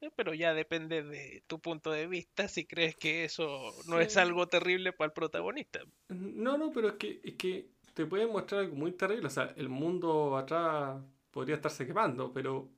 [0.00, 4.16] Eh, pero ya depende de tu punto de vista si crees que eso no es
[4.16, 5.80] algo terrible para el protagonista.
[6.08, 9.26] No, no, pero es que, es que te pueden mostrar algo muy terrible.
[9.26, 12.68] O sea, el mundo atrás podría estarse quemando, pero,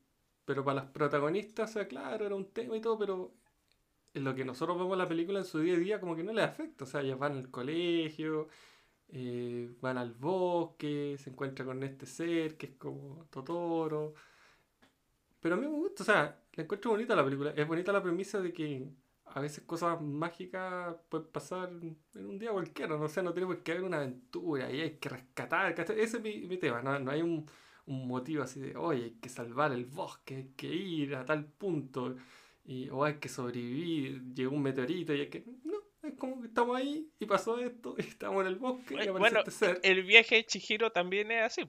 [0.45, 3.33] pero para las protagonistas, o sea, claro, era un tema y todo, pero
[4.15, 6.33] en lo que nosotros vemos la película en su día a día, como que no
[6.33, 6.85] les afecta.
[6.85, 8.49] O sea, ellas van al colegio,
[9.09, 14.15] eh, van al bosque, se encuentran con este ser que es como Totoro.
[15.41, 17.51] Pero a mí me gusta, o sea, la encuentro bonita la película.
[17.57, 18.89] Es bonita la premisa de que
[19.35, 23.63] a veces cosas mágicas pueden pasar en un día cualquiera, no sé, no tiene por
[23.63, 25.79] qué haber una aventura y hay que rescatar.
[25.79, 27.47] Ese es mi, mi tema, no, no hay un,
[27.87, 31.47] un motivo así de, oye, hay que salvar el bosque, hay que ir a tal
[31.47, 32.17] punto,
[32.65, 35.45] y, o hay que sobrevivir, llegó un meteorito y hay que...
[35.65, 38.97] No, es como que estamos ahí y pasó esto, y estamos en el bosque y
[38.97, 39.81] Bueno, aparece bueno, este ser.
[39.83, 41.63] el viaje de Chihiro también es así.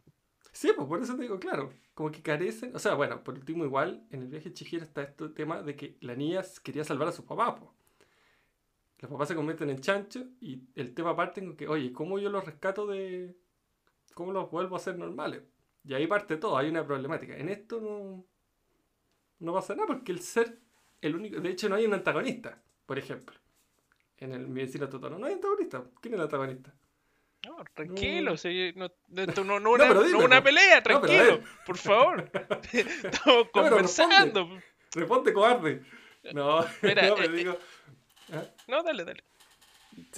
[0.53, 3.65] Sí, pues por eso te digo, claro, como que carecen, o sea, bueno, por último
[3.65, 7.11] igual, en el viaje de está este tema de que la niña quería salvar a
[7.11, 7.71] sus papás, pues.
[8.99, 12.29] Los papás se convierten en chanchos y el tema parte con que, oye, ¿cómo yo
[12.29, 13.35] los rescato de...
[14.13, 15.41] ¿Cómo los vuelvo a hacer normales?
[15.83, 17.35] Y ahí parte todo, hay una problemática.
[17.35, 18.25] En esto no...
[19.39, 20.61] No pasa nada porque el ser,
[21.01, 21.41] el único...
[21.41, 23.35] De hecho no hay un antagonista, por ejemplo.
[24.17, 25.83] En el mi vecino no hay antagonista.
[25.99, 26.73] ¿Quién es el antagonista?
[27.45, 28.35] No, tranquilo,
[28.75, 28.89] No.
[29.09, 32.31] no, esto no, una, no una pelea, tranquilo, por favor.
[32.73, 34.49] Estamos conversando.
[34.93, 35.83] Responde, cobarde.
[36.33, 37.57] No, Mira, no, eh, pero eh, digo...
[38.31, 38.43] ¿ah?
[38.67, 39.23] No, dale, dale.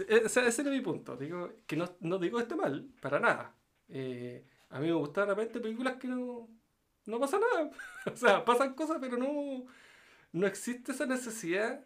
[0.08, 1.18] Eh, O sea, ese era mi punto.
[1.18, 3.56] Digo que no, no digo este mal, para nada.
[3.90, 6.48] Eh, a mí me gustan de repente películas que no,
[7.06, 7.72] no pasa nada.
[8.06, 9.66] o sea, pasan cosas, pero no,
[10.32, 11.84] no existe esa necesidad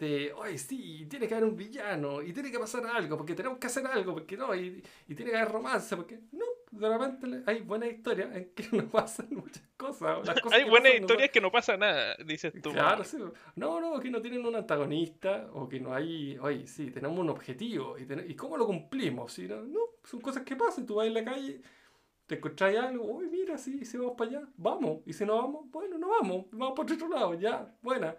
[0.00, 3.58] de, oye, sí, tiene que haber un villano, y tiene que pasar algo, porque tenemos
[3.58, 7.42] que hacer algo, porque no, y, y tiene que haber romance, porque no, de repente
[7.46, 10.26] hay buenas historias en que no pasan muchas cosas.
[10.26, 12.70] Las cosas hay que buenas pasan no historias que no pasa nada, dices tú.
[12.72, 13.18] Claro, sí.
[13.56, 17.30] No, no, que no tienen un antagonista o que no hay, oye, sí, tenemos un
[17.30, 19.32] objetivo y, ten- y cómo lo cumplimos.
[19.32, 19.46] ¿sí?
[19.48, 20.86] No, no, son cosas que pasan.
[20.86, 21.60] Tú vas en la calle,
[22.26, 25.00] te encontrás algo, uy, mira, sí, si vamos para allá, vamos.
[25.06, 28.16] Y si no vamos, bueno, no vamos, vamos por otro lado, ya, buena.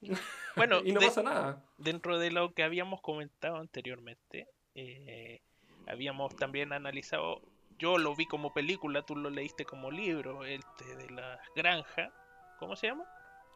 [0.56, 1.62] Bueno, y no de- pasa nada.
[1.78, 5.40] dentro de lo que habíamos comentado anteriormente, eh,
[5.86, 7.40] habíamos también analizado,
[7.78, 12.10] yo lo vi como película, tú lo leíste como libro, este de la granja,
[12.58, 13.04] ¿cómo se llama?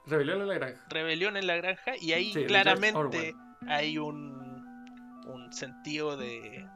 [0.06, 0.84] Rebelión en la granja.
[0.88, 3.34] Rebelión en la granja, y ahí Sí, claramente
[3.66, 4.62] hay un,
[5.26, 6.66] un sentido de...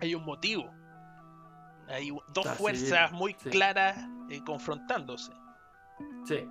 [0.00, 0.70] hay un motivo.
[1.88, 3.50] Hay dos Ah, sí, fuerzas muy sí.
[3.50, 3.98] claras
[4.30, 5.32] eh, confrontándose.
[6.24, 6.46] Sí,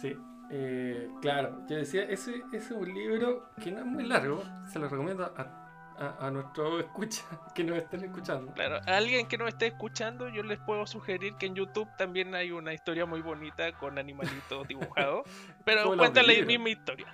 [0.00, 0.16] sí.
[0.54, 4.78] Eh, claro, yo decía, ese, ese es un libro que no es muy largo, se
[4.78, 5.62] lo recomiendo a,
[5.96, 7.22] a, a nuestros escucha
[7.54, 8.52] que nos estén escuchando.
[8.52, 12.34] Claro, a alguien que no esté escuchando, yo les puedo sugerir que en YouTube también
[12.34, 15.22] hay una historia muy bonita con animalitos dibujados.
[15.64, 17.06] Pero cuenta la misma historia.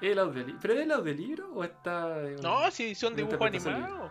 [0.00, 0.60] ¿El audiolibro?
[0.60, 4.10] ¿Pero es el audiolibro o está No, si son dibujos animados.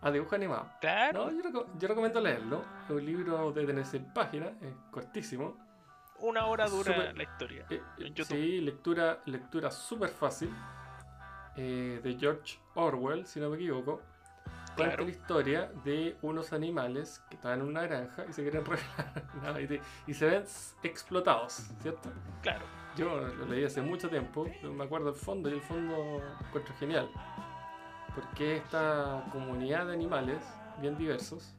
[0.00, 0.68] Ah, dibujo animado.
[0.80, 2.62] Claro, No, yo, yo recomiendo leerlo.
[2.84, 5.63] Es un libro de tener 100 páginas, es cortísimo.
[6.20, 7.66] Una hora dura la historia.
[7.70, 8.36] Eh, eh, En YouTube.
[8.36, 10.50] sí, lectura, lectura súper fácil.
[11.56, 14.02] eh, de George Orwell, si no me equivoco.
[14.74, 15.04] Cuenta Claro.
[15.04, 19.60] la historia de unos animales que están en una granja y se quieren revelar ¿no?
[19.60, 20.44] y, te- y se ven
[20.82, 22.10] explotados, ¿cierto?
[22.42, 26.20] Claro, Yo lo leí hace mucho tiempo, pero me acuerdo el fondo y el fondo
[26.48, 27.08] encuentro genial.
[28.16, 30.42] Porque esta comunidad de animales
[30.80, 31.53] bien diversos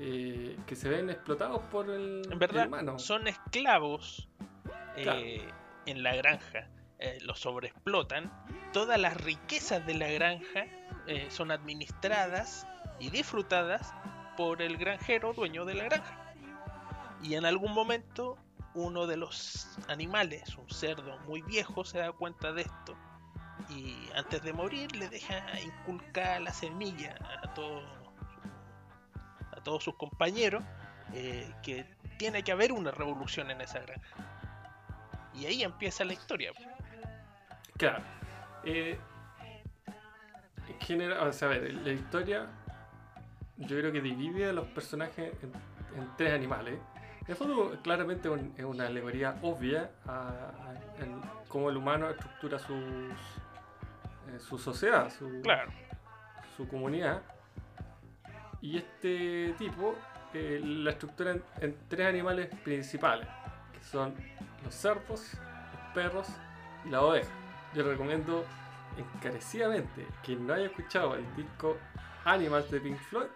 [0.00, 2.98] eh, que se ven explotados por el, en el verdad humano.
[2.98, 4.28] son esclavos
[4.96, 5.20] eh, Claro.
[5.86, 6.68] en la granja.
[6.98, 8.30] Eh, los sobreexplotan.
[8.72, 10.64] Todas las riquezas de la granja
[11.28, 12.66] son administradas
[13.00, 13.92] y disfrutadas
[14.36, 16.34] por el granjero dueño de la granja.
[17.22, 18.38] Y en algún momento
[18.74, 22.96] uno de los animales, un cerdo muy viejo, se da cuenta de esto.
[23.70, 27.82] Y antes de morir le deja inculcar la semilla a, todo-
[29.60, 30.62] a todos sus compañeros
[31.12, 31.84] eh, que
[32.18, 34.16] tiene que haber una revolución en esa granja.
[35.34, 36.52] Y ahí empieza la historia.
[37.76, 38.02] Claro.
[38.64, 38.98] Eh,
[41.20, 42.46] o sea, a ver, la historia
[43.58, 45.52] yo creo que divide a los personajes en,
[46.00, 46.78] en tres animales.
[47.22, 50.74] En el fondo, claramente un- es una alegoría obvia a, a-
[51.48, 52.76] cómo el humano estructura sus,
[54.28, 55.70] eh, su sociedad, su, Claro,
[56.56, 57.22] su comunidad.
[58.62, 59.94] Y este tipo
[60.32, 63.26] eh, la estructura en, tres animales principales,
[63.72, 64.14] que son
[64.62, 66.28] los cerdos, los perros
[66.84, 67.30] y la oveja.
[67.74, 68.44] Yo recomiendo
[68.96, 71.78] encarecidamente que no haya escuchado el disco
[72.24, 73.26] Animals de Pink Floyd,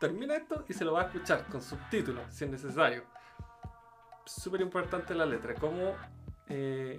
[0.00, 3.04] termina esto y se lo va a escuchar con subtítulos si es necesario.
[4.24, 5.94] Súper importante la letra, como
[6.48, 6.98] eh,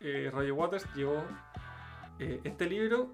[0.00, 1.22] eh, Roger Waters llevó
[2.18, 3.12] este libro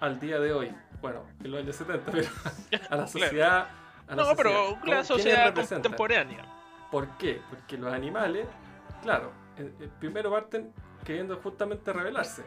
[0.00, 0.72] al día de hoy.
[1.00, 2.28] Bueno, en los años 70, pero
[2.90, 3.68] a la sociedad.
[4.08, 4.70] a la no, pero sociedad.
[4.74, 6.44] la ¿Quiénes sociedad contemporánea.
[6.90, 7.40] ¿Por qué?
[7.48, 8.46] Porque los animales,
[9.02, 10.72] claro, eh, eh, primero parten
[11.04, 12.44] queriendo justamente rebelarse.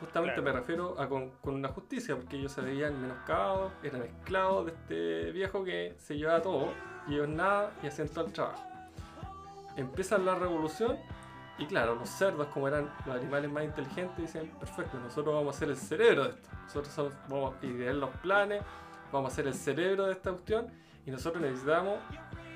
[0.00, 0.52] Justamente Claro.
[0.52, 4.72] me refiero a con, con una justicia, porque ellos se veían menoscabados, eran esclavos de
[4.72, 6.72] este viejo que se llevaba todo,
[7.06, 8.62] y ellos nada, y hacían todo el trabajo.
[9.76, 10.98] Empieza la revolución,
[11.62, 15.56] y claro, los cerdos, como eran los animales más inteligentes, dicen, perfecto, nosotros vamos a
[15.56, 16.48] hacer el cerebro de esto.
[16.64, 18.62] Nosotros somos- vamos a idear los planes,
[19.12, 20.66] vamos a hacer el cerebro de esta cuestión,
[21.06, 21.98] y nosotros necesitamos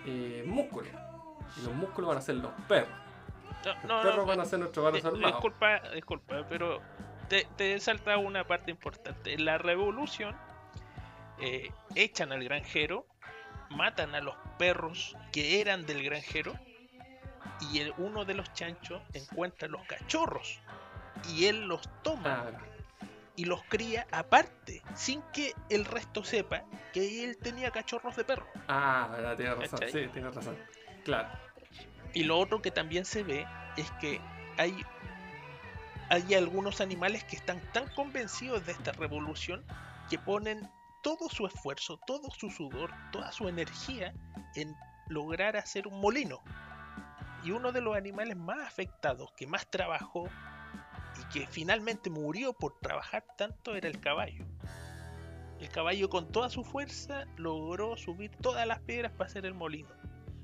[0.06, 0.88] eh, músculos.
[1.58, 2.90] Y los músculos van a ser los perros.
[3.64, 5.32] No, Los no, perros no, van a ser nuestros barros di- armados.
[5.32, 6.80] disculpa, disculpa, pero
[7.28, 9.34] te, te salta una parte importante.
[9.34, 10.36] En la revolución
[11.40, 13.06] eh, echan al granjero,
[13.70, 16.54] matan a los perros que eran del granjero
[17.60, 20.60] y el- uno de los chanchos encuentra los cachorros
[21.28, 22.58] y él los toma Ah,
[23.36, 28.46] y los cría aparte, sin que el resto sepa que él tenía cachorros de perro.
[28.68, 29.78] ah, verdad, tienes razón.
[29.78, 29.92] ¿Cachai?
[30.04, 30.56] Sí, tienes razón.
[31.04, 31.28] Claro.
[32.14, 33.46] Y lo otro que también se ve
[33.76, 34.20] es que
[34.56, 34.74] hay,
[36.08, 39.64] hay algunos animales que están tan convencidos de esta revolución
[40.08, 40.68] que ponen
[41.02, 44.14] todo su esfuerzo, todo su sudor, toda su energía
[44.54, 44.74] en
[45.08, 46.40] lograr hacer un molino.
[47.46, 50.28] Y uno de los animales más afectados, que más trabajó
[51.20, 54.44] y que finalmente murió por trabajar tanto, era el caballo.
[55.60, 59.90] El caballo con toda su fuerza logró subir todas las piedras para hacer el molino.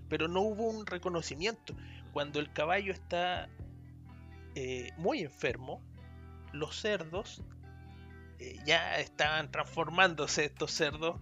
[0.08, 1.74] Pero no hubo un reconocimiento.
[2.12, 3.48] Cuando el caballo está
[4.54, 5.82] eh, muy enfermo,
[6.52, 7.42] los cerdos
[8.38, 11.16] eh, ya estaban transformándose estos cerdos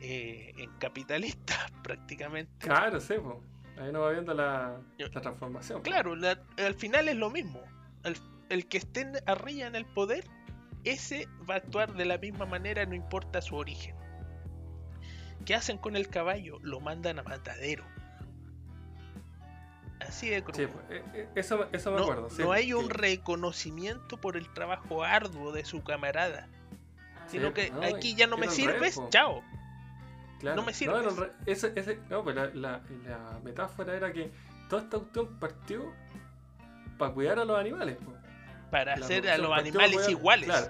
[0.00, 2.52] eh, en capitalistas prácticamente.
[2.58, 3.14] Claro, sí.
[3.78, 5.82] Ahí no va viendo la, la transformación.
[5.82, 7.60] Claro, la- al final es lo mismo.
[8.04, 8.16] El,
[8.48, 10.24] el que esté arriba en el poder,
[10.84, 13.94] ese va a actuar de la misma manera, no importa su origen.
[15.44, 16.58] ¿Qué hacen con el caballo?
[16.62, 17.84] Lo mandan a matadero.
[20.00, 20.58] Así de crudo.
[20.58, 22.30] Sí, po, eh, eh, eso, eso me no, acuerdo.
[22.30, 26.48] sí, no hay un reconocimiento por el trabajo arduo de su camarada.
[27.28, 29.42] Sino Sí, que no, aquí ya no me sirves, chao.
[30.40, 30.56] Claro.
[30.56, 31.02] No me No, sirves.
[31.04, 34.30] no, re- ese, ese, no, pero la, la- la metáfora era que
[34.68, 35.92] toda esta cuestión partió
[36.98, 37.96] para cuidar a los animales.
[37.96, 38.12] po.
[38.70, 40.46] Para hacer a los animales cuidar- iguales.
[40.46, 40.66] Claro,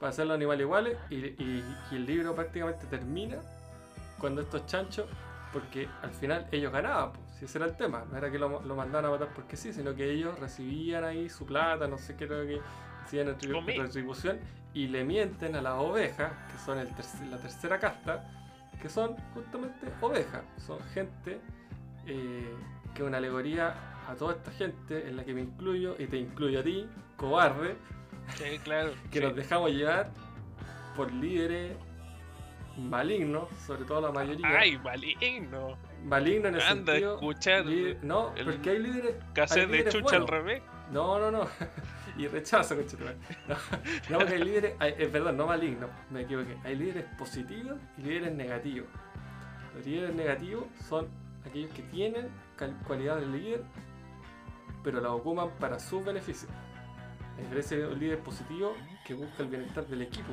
[0.00, 3.36] para hacer los animales iguales y, y- y el libro prácticamente termina
[4.18, 5.06] cuando estos chanchos,
[5.52, 8.60] porque al final ellos ganaban, po, si ese era el tema, no era que lo,
[8.62, 12.16] lo mandaran a matar porque sí, sino que ellos recibían ahí su plata, no sé
[12.16, 12.60] qué era lo que
[13.04, 14.38] hacían retribución
[14.74, 18.28] y le mienten a las ovejas, que son el terc- la tercera casta,
[18.80, 21.40] que son justamente ovejas, son gente
[22.06, 22.54] eh,
[22.94, 23.74] que es una alegoría
[24.08, 27.76] a toda esta gente en la que me incluyo y te incluyo a ti, cobarde,
[28.34, 28.90] Sí, claro.
[29.10, 29.24] que sí.
[29.24, 30.10] nos dejamos llevar
[30.96, 31.76] por líderes
[32.76, 34.46] malignos, sobre todo la mayoría.
[34.58, 35.76] Ay, maligno.
[36.04, 37.14] malignos en el Anda sentido.
[37.14, 39.14] escuchar líder- no, el porque hay líderes.
[39.50, 40.30] hay de chucha al buenos.
[40.30, 40.62] revés.
[40.92, 41.40] No, no, no.
[42.18, 43.16] y rechazo, conchetumare.
[43.48, 43.54] No,
[44.10, 44.74] no, porque hay líderes.
[44.78, 46.56] hay- Es verdad, no malignos, me equivoqué.
[46.64, 48.88] Hay líderes positivos y líderes negativos.
[49.74, 51.08] Los líderes negativos son
[51.46, 52.28] aquellos que tienen
[52.86, 53.62] cualidades de líder,
[54.82, 56.48] pero las ocupan para su beneficio.
[57.36, 58.74] A diferencia de un líder positivo
[59.06, 60.32] que busca el bienestar del equipo,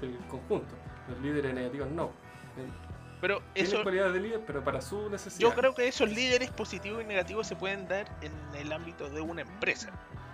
[0.00, 0.74] de- del conjunto.
[1.08, 2.10] Los líderes negativos no.
[3.20, 5.48] Pero eso, cualidades de líder, pero para su necesidad.
[5.48, 9.20] yo creo que esos líderes positivos y negativos se pueden dar en el ámbito de
[9.20, 9.90] una empresa,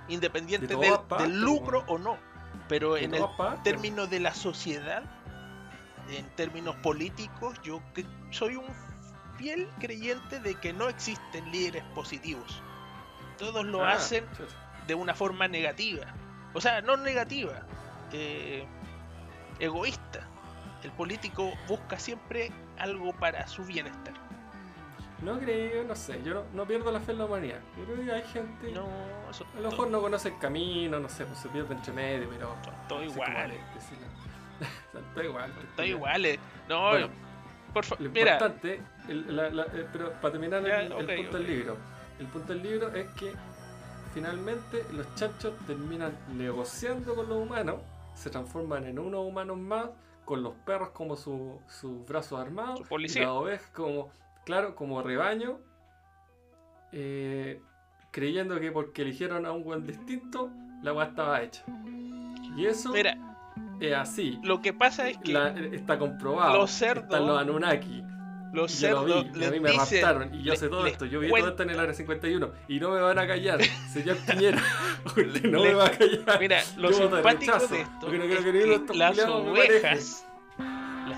[0.08, 2.16] independiente De del, todas partes, del lucro o no.
[2.68, 3.62] Pero De en el partes.
[3.62, 5.02] término de la sociedad,
[6.10, 8.66] en términos políticos, yo que- soy un
[9.36, 12.62] fiel creyente de que no existen líderes positivos.
[13.38, 14.24] Todos lo Ah, hacen
[14.86, 16.06] de una forma negativa.
[16.54, 17.62] O sea, no negativa,
[18.12, 18.66] eh,
[19.60, 20.26] egoísta.
[20.82, 24.14] El político busca siempre algo para su bienestar.
[25.22, 27.58] No creo, no sé, yo no, no pierdo la fe en la humanidad.
[27.76, 28.70] Yo creo que hay gente.
[28.72, 28.86] No,
[29.28, 32.28] eso a lo mejor no conoce el camino, no sé, pues se pierde entre medio,
[32.30, 32.54] pero.
[33.74, 34.06] decirlo.
[34.92, 35.56] Son todos iguales.
[35.76, 36.38] Todos iguales.
[36.68, 37.08] No, Bueno,
[37.74, 41.38] por favor, Lo mira, importante, el- la- la- eh, pero para terminar Ya, el, punto
[41.38, 41.76] del libro,
[42.20, 43.32] el punto del libro es que
[44.14, 47.76] finalmente los chanchos terminan negociando con los humanos,
[48.14, 49.86] se transforman en unos humanos más,
[50.24, 53.22] con los perros como su- sus brazos armados, Su y policía.
[53.22, 54.10] las ovejas como,
[54.48, 55.58] claro, como rebaño,
[56.92, 57.60] eh,
[58.10, 60.50] creyendo que porque eligieron a un buen distinto,
[60.82, 61.62] la weá estaba hecha.
[62.56, 63.14] Y eso mira,
[63.78, 64.38] es así.
[64.42, 66.56] lo que pasa es que La- está comprobado.
[66.56, 68.02] los cerdos- Están los Anunnaki.
[68.54, 70.86] los yo lo cerdos vi, y a mí me raptaron y yo le- sé todo
[70.86, 71.04] esto.
[71.04, 73.60] Yo vi todo esto en el área 51 y no me van a callar,
[73.92, 74.62] señor Piñera.
[75.04, 76.40] Usted no le- me va a callar.
[76.40, 80.26] Mira, lo Yo simpático de esto porque no es que que las ovejas,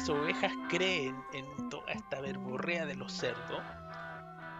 [0.00, 3.60] las ovejas creen en toda esta verborrea de los cerdos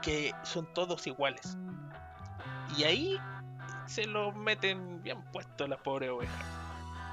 [0.03, 1.57] que son todos iguales.
[2.77, 3.19] Y ahí
[3.87, 6.45] se lo meten bien puesto las pobres ovejas.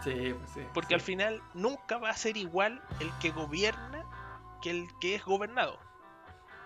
[0.03, 0.61] Sí, pues sí.
[0.73, 0.93] Porque sí.
[0.95, 4.03] al final nunca va a ser igual el que gobierna
[4.61, 5.79] que el que es gobernado.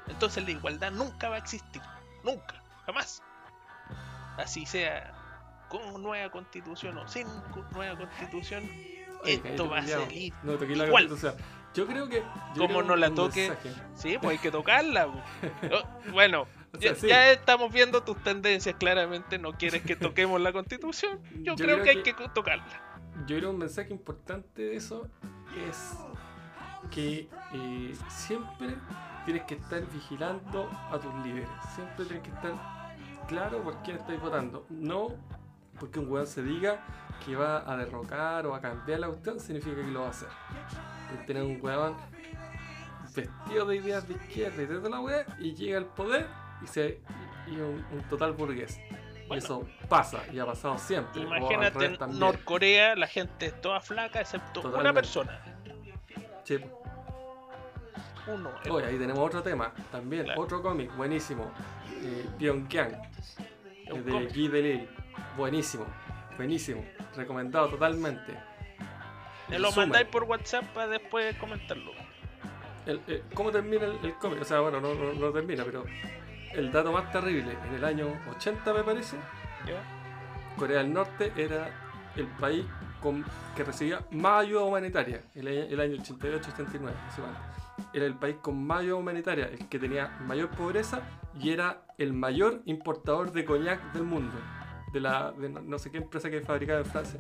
[0.08, 1.84] Entonces la igualdad nunca va a existir.
[2.24, 2.56] Nunca.
[2.88, 3.22] Jamás.
[4.38, 5.14] Así sea
[5.70, 7.28] con nueva constitución o sin
[7.72, 8.68] nueva constitución.
[9.26, 10.34] Esto va a salir.
[10.44, 11.08] No toqué la igual.
[11.08, 11.36] constitución.
[11.74, 12.22] Yo creo que.
[12.56, 13.72] yo Como no la toque, mensaje.
[13.96, 15.06] Sí, pues hay que tocarla.
[15.06, 15.20] bu.
[15.74, 16.42] Oh, Bueno,
[16.74, 17.08] O sea, ya, sí.
[17.08, 19.38] ya estamos viendo tus tendencias claramente.
[19.38, 21.20] No quieres que toquemos la constitución.
[21.36, 22.66] Yo, Yo creo, creo que hay que- que tocarla.
[23.28, 25.08] Yo creo un mensaje importante de eso
[25.70, 25.94] es
[26.90, 28.76] que eh, siempre
[29.26, 31.48] tienes que estar vigilando a tus líderes.
[31.76, 32.54] Siempre tienes que estar
[33.28, 34.66] claro por quién estáis votando.
[34.70, 35.10] No
[35.80, 36.84] porque un weón se diga
[37.26, 40.28] que va a derrocar o a cambiar la cuestión, significa que lo va a hacer.
[41.10, 41.96] Puedes tener un weón
[43.16, 46.28] vestido de ideas de izquierda y de la weá y llega al poder
[46.64, 47.02] y se
[47.48, 48.80] y un, un total burgués.
[48.80, 49.44] Y Bueno.
[49.44, 51.22] eso pasa y ha pasado siempre.
[51.22, 52.20] Imagínate en.
[52.20, 55.40] Norcorea, la gente es toda flaca excepto una persona.
[56.44, 56.60] Sí.
[58.28, 58.50] Uno.
[58.64, 60.42] el- Hoy ahí tenemos otro tema, también, Claro.
[60.42, 61.52] otro cómic, buenísimo.
[62.04, 62.92] Eh, Pyongyang,
[64.06, 64.28] de.
[64.34, 64.90] Guy Delisle.
[65.38, 65.86] Buenísimo,
[66.46, 66.84] buenísimo,
[67.16, 68.34] recomendado totalmente.
[69.48, 69.90] Me lo Resumen.
[69.90, 71.92] mandáis por WhatsApp para después comentarlo.
[72.86, 74.42] El- eh, ¿Cómo termina el, el cómic?
[74.42, 75.84] O sea, bueno, no, no, no termina, pero
[76.54, 79.18] el dato más terrible, en el año 80 me parece,
[79.68, 79.84] ¿Ya?
[80.58, 81.70] Corea del Norte era
[82.16, 82.66] el país
[83.02, 83.24] con,
[83.56, 87.40] que recibía más ayuda humanitaria, el, año- el año 88-89, no sé cuánto.
[87.94, 91.02] Era el país con más ayuda humanitaria, el que tenía mayor pobreza
[91.40, 94.34] y era el mayor importador de coñac del mundo,
[94.92, 97.20] de la de no, sé qué empresa que fabricaba en Francia.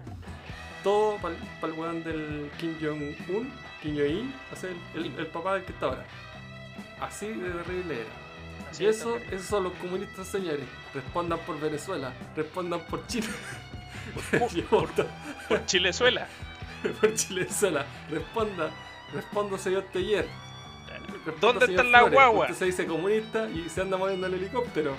[0.84, 1.36] Todo para
[1.74, 3.52] el weón del Kim Jong-un,
[3.82, 4.34] Kim Jong-il,
[4.96, 6.06] el, el- el papá del que está ahora.
[7.00, 8.10] Así de terrible era.
[8.70, 10.66] Así Y es eso, esos son los comunistas, señores.
[10.94, 13.28] Respondan por Venezuela, respondan por Chile.
[14.72, 15.06] Voto
[15.48, 16.28] Por Chilezuela.
[17.02, 17.86] por Chilezuela.
[18.10, 18.70] Responda,
[19.14, 20.28] responda, señor Teller.
[21.40, 22.56] ¿Dónde están las guaguas?
[22.58, 24.96] Se dice comunista y se anda moviendo el helicóptero.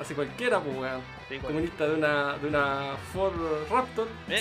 [0.00, 1.00] Así cualquiera, pues, weón.
[1.28, 1.38] Sí.
[1.38, 3.34] Comunista de una, de una Ford
[3.70, 4.08] Raptor.
[4.26, 4.40] Mira,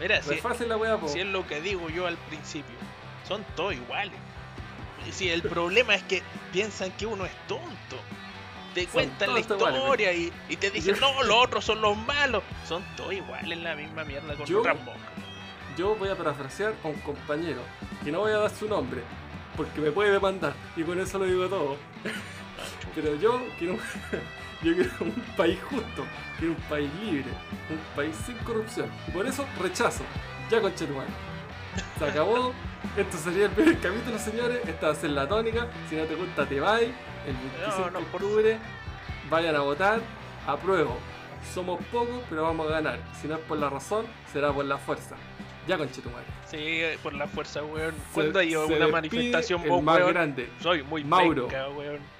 [0.00, 1.12] Mira, si, fácil la weá, pues.
[1.12, 2.74] si es lo que digo yo al principio,
[3.26, 4.14] son todos iguales.
[5.06, 6.22] Y si el problema es que
[6.52, 7.96] piensan que uno es tonto.
[8.74, 11.96] Te cuentan la iguales, historia y, y te dicen, Yo- no, los otros son los
[11.96, 12.42] malos.
[12.68, 14.62] Son todos iguales, la misma mierda con Yo-.
[15.78, 17.60] Yo voy a parafrasear a un compañero,
[18.04, 19.02] que no voy a dar su nombre,
[19.56, 21.76] porque me puede demandar, y con eso lo digo todo.
[22.96, 23.74] Pero yo quiero,
[24.62, 26.04] yo quiero un país justo,
[26.38, 27.30] quiero un país libre,
[27.70, 28.90] un país sin corrupción.
[29.06, 30.02] Y por eso rechazo.
[30.50, 32.54] Ya con Se acabó.
[32.96, 34.66] Esto sería el primer capítulo, señores.
[34.66, 35.66] Esta va a ser la tónica.
[35.90, 36.88] Si no te gusta, te vais.
[37.26, 38.58] El 25 no, de octubre.
[39.28, 40.00] Vayan a votar.
[40.46, 40.96] Apruebo.
[41.52, 42.98] Somos pocos, pero vamos a ganar.
[43.20, 45.16] Si no es por la razón, será por la fuerza.
[45.68, 45.88] Ya con
[46.48, 47.94] Sí, por la fuerza, weón.
[48.14, 50.12] ¿Cuándo hay una manifestación el vos, más weón?
[50.12, 50.48] grande.
[50.60, 51.48] Soy muy Mauro.
[51.48, 52.15] penca, weón.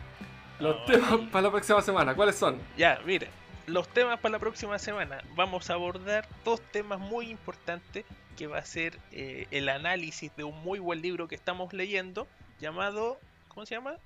[0.58, 2.66] Los No, temas para la próxima semana, ¿cuáles son?
[2.74, 3.34] Ya, mire,
[3.66, 5.22] los temas para la próxima semana.
[5.34, 10.44] Vamos a abordar dos temas muy importantes que va a ser eh, el análisis de
[10.44, 13.98] un muy buen libro que estamos leyendo llamado, ¿cómo se llama?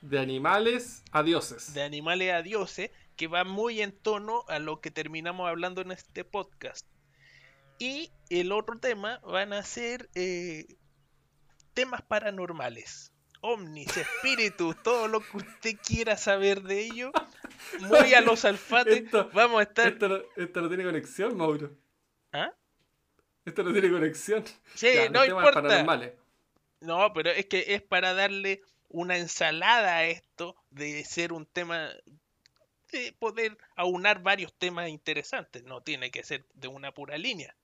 [0.00, 1.72] De animales a dioses.
[1.74, 5.92] De animales a dioses, que va muy en tono a lo que terminamos hablando en
[5.92, 6.86] este podcast.
[7.78, 10.76] Y el otro tema van a ser eh,
[11.74, 13.11] temas paranormales.
[13.44, 17.12] Ovnis, espíritus, todo lo que usted quiera saber de ello.
[17.80, 19.02] Muy a los alfates.
[19.04, 21.70] Esto- Vamos a estar Esto no, esto no tiene conexión, Mauro.
[22.32, 22.52] ¿Ah?
[23.44, 24.44] Esto no tiene conexión.
[24.74, 25.60] Sí, Ya, no importa.
[26.80, 31.90] No, pero es que es para darle una ensalada a esto de ser un tema
[32.92, 35.64] de poder aunar varios temas interesantes.
[35.64, 37.56] No tiene que ser de una pura línea.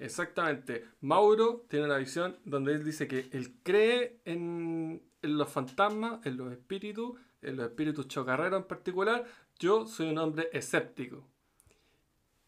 [0.00, 0.84] Exactamente.
[1.00, 6.36] Mauro tiene una visión donde él dice que él cree en, en los fantasmas, en
[6.36, 9.24] los espíritus, en los espíritus chocarreros en particular.
[9.58, 11.26] Yo soy un hombre escéptico,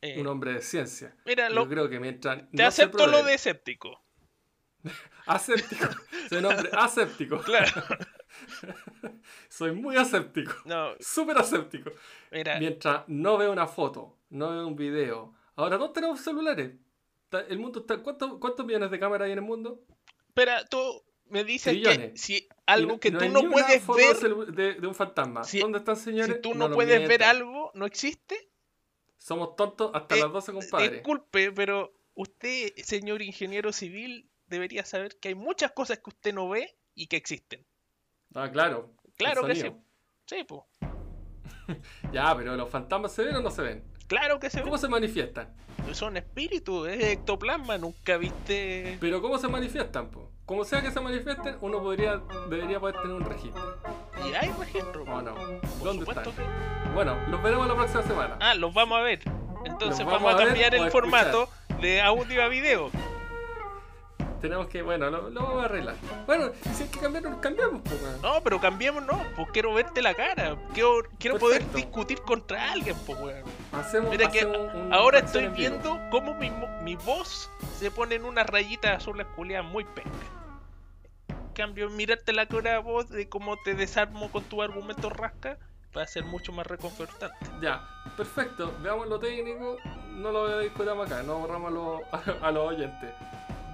[0.02, 1.14] Eh, un hombre de ciencia.
[1.26, 2.48] mira, Yo lo- creo que mientras.
[2.50, 4.00] te no acepto lo de escéptico.
[5.26, 5.86] Aséptico.
[6.28, 7.38] Soy un hombre aséptico.
[7.40, 7.70] Claro.
[9.48, 10.52] Soy muy aséptico.
[10.64, 11.90] No, Súper aséptico.
[12.30, 15.34] mira, Mientras no veo una foto, no veo un video.
[15.56, 16.72] Ahora todos tenemos celulares.
[17.32, 17.98] El mundo está.
[18.02, 19.80] ¿cuántos, ¿Cuántos millones de cámaras hay en el mundo?
[20.28, 24.86] espera, tú me dices que si algo no- que tú no puedes ver, de, de
[24.86, 25.44] un fantasma.
[25.44, 26.36] Si- ¿Dónde están, señores?
[26.36, 28.50] si tú no, puedes ver algo, ¿no existe?
[29.18, 30.90] Somos tontos hasta Eh, las 12, compadre.
[30.90, 36.48] Disculpe, pero usted, señor ingeniero civil, debería saber que hay muchas cosas que usted no
[36.48, 37.64] ve y que existen.
[38.34, 38.92] Ah, claro.
[39.16, 39.70] Claro que sí.
[40.26, 40.62] Sí, pues.
[42.12, 43.84] Ya, pero los fantasmas se ven o no se ven.
[44.10, 45.46] Claro que se ¿Cómo se manifiestan?
[45.92, 48.98] Son espíritus, es ectoplasma, nunca viste.
[49.00, 50.28] Pero ¿cómo se manifiestan, po?
[50.46, 53.78] Como sea que se manifiesten, uno podría, debería poder tener un registro.
[54.28, 55.04] Y hay registro.
[55.04, 55.34] ¿O no?
[55.36, 56.24] Por ¿Dónde están?
[56.24, 56.42] que-
[56.92, 58.36] Bueno, los veremos la próxima semana.
[58.40, 59.20] Ah, los vamos a ver.
[59.64, 61.48] Entonces vamos, vamos a cambiar el a formato
[61.80, 62.90] de audio a video.
[64.40, 65.96] Tenemos que, bueno, lo, lo vamos a arreglar.
[66.26, 68.22] Bueno, si hay que cambiar, nos cambiamos, po, weón.
[68.22, 69.22] No, pero cambiemos, no.
[69.36, 70.56] Pues quiero verte la cara.
[70.72, 73.42] Quiero, quiero poder discutir contra alguien, pues, weón.
[73.72, 75.54] Hacemos, Mira que hacemos un- Ahora estoy vivo.
[75.56, 76.50] viendo cómo mi,
[76.82, 80.10] mi voz se pone en unas rayitas azules culiadas muy penca.
[81.28, 85.58] En cambio, mirarte la cara voz de cómo te desarmo con tu argumento rasca
[85.94, 87.36] va a ser mucho más reconfortante.
[87.60, 87.86] Ya,
[88.16, 88.72] perfecto.
[88.80, 89.76] Veamos lo técnico.
[90.12, 92.00] No lo discutamos acá, no borramos a los,
[92.42, 93.10] a los oyentes.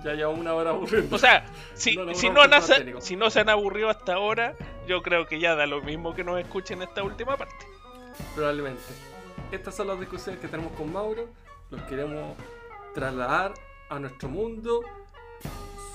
[0.06, 1.16] Ya llevamos una hora aburriendo.
[1.16, 1.44] O sea,
[1.74, 2.62] si No, si, no, han-
[3.02, 4.54] si se han aburrido hasta ahora,
[4.86, 7.66] yo creo que ya da lo mismo que nos escuchen esta última parte.
[8.36, 8.82] Probablemente.
[9.50, 11.28] Estas son las discusiones que tenemos con Mauro.
[11.70, 12.36] Los queremos
[12.94, 13.54] trasladar
[13.90, 14.82] a nuestro mundo,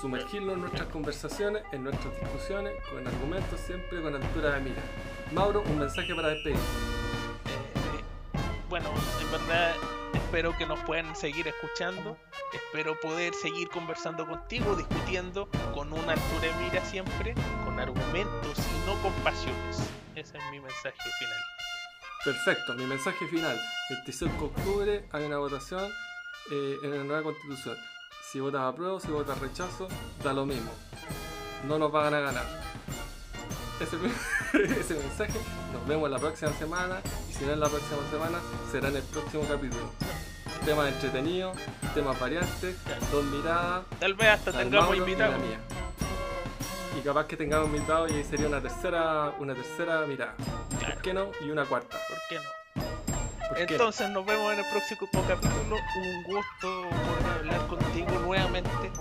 [0.01, 4.81] sumergirnos en nuestras conversaciones, en nuestras discusiones, con argumentos siempre con altura de mira.
[5.31, 6.57] Mauro, un mensaje para despedir.
[6.57, 8.03] Eh,
[8.69, 8.89] bueno,
[9.21, 9.73] en verdad
[10.13, 12.17] espero que nos puedan seguir escuchando.
[12.53, 17.33] Espero poder seguir conversando contigo, discutiendo con una altura de mira siempre,
[17.65, 19.77] con argumentos y no con pasiones.
[20.15, 21.39] Ese es mi mensaje final.
[22.23, 23.59] Perfecto, mi mensaje final.
[23.89, 25.91] 25 de octubre hay una votación
[26.51, 27.77] eh, en la nueva constitución.
[28.31, 29.87] Si votas apruebo, si votas rechazo,
[30.23, 30.71] da lo mismo.
[31.67, 32.45] No nos van a ganar.
[33.81, 33.97] Ese,
[34.79, 35.39] ese mensaje.
[35.73, 37.01] Nos vemos la próxima semana.
[37.29, 38.37] Y si no es la próxima semana,
[38.71, 39.89] será en el próximo capítulo.
[40.65, 41.57] Temas entretenidos,
[41.95, 42.75] temas variantes,
[43.11, 43.85] dos miradas.
[43.99, 45.41] Tal vez hasta tengamos y invitados.
[46.97, 50.35] Y capaz que tengamos invitados y ahí sería una tercera, una tercera mirada.
[50.77, 50.93] Claro.
[50.93, 51.31] ¿Por qué no?
[51.41, 51.97] Y una cuarta.
[52.07, 52.60] ¿Por qué no?
[53.57, 55.75] Entonces nos vemos en el próximo capítulo.
[55.97, 58.91] Un gusto poder hablar contigo nuevamente,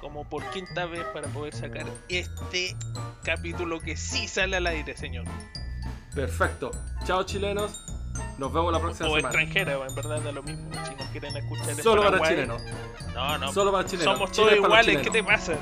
[0.00, 2.76] como por quinta vez, para poder sacar este
[3.22, 5.24] capítulo que sí sale al aire, señor.
[6.14, 6.70] Perfecto.
[7.04, 7.86] Chao chilenos.
[8.38, 9.28] Nos vemos la próxima O semana.
[9.28, 10.70] extranjera, en verdad da lo mismo.
[10.86, 12.62] Si nos quieren escuchar Solo para chilenos.
[13.14, 13.52] No, no.
[13.52, 14.14] Solo para chilenos.
[14.14, 15.54] Somos Chile todos iguales, ¿qué te pasa?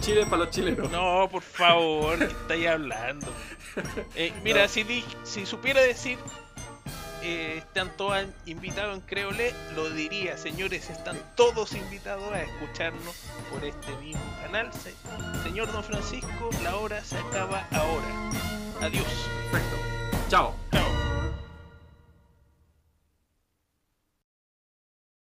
[0.00, 0.90] Chile para los chilenos.
[0.90, 3.26] No, por favor, ¿qué estáis hablando?
[4.14, 4.68] Eh, mira, No.
[4.68, 6.18] si, di- si supiera decir,
[7.28, 13.16] eh, están todos invitados en Creole, lo diría, señores, están todos invitados a escucharnos
[13.50, 14.70] por este mismo canal.
[14.72, 14.94] Se-
[15.42, 18.30] señor Don Francisco, la hora se acaba ahora.
[18.80, 19.06] Adiós.
[19.50, 19.76] Perfecto.
[20.28, 20.54] Chao.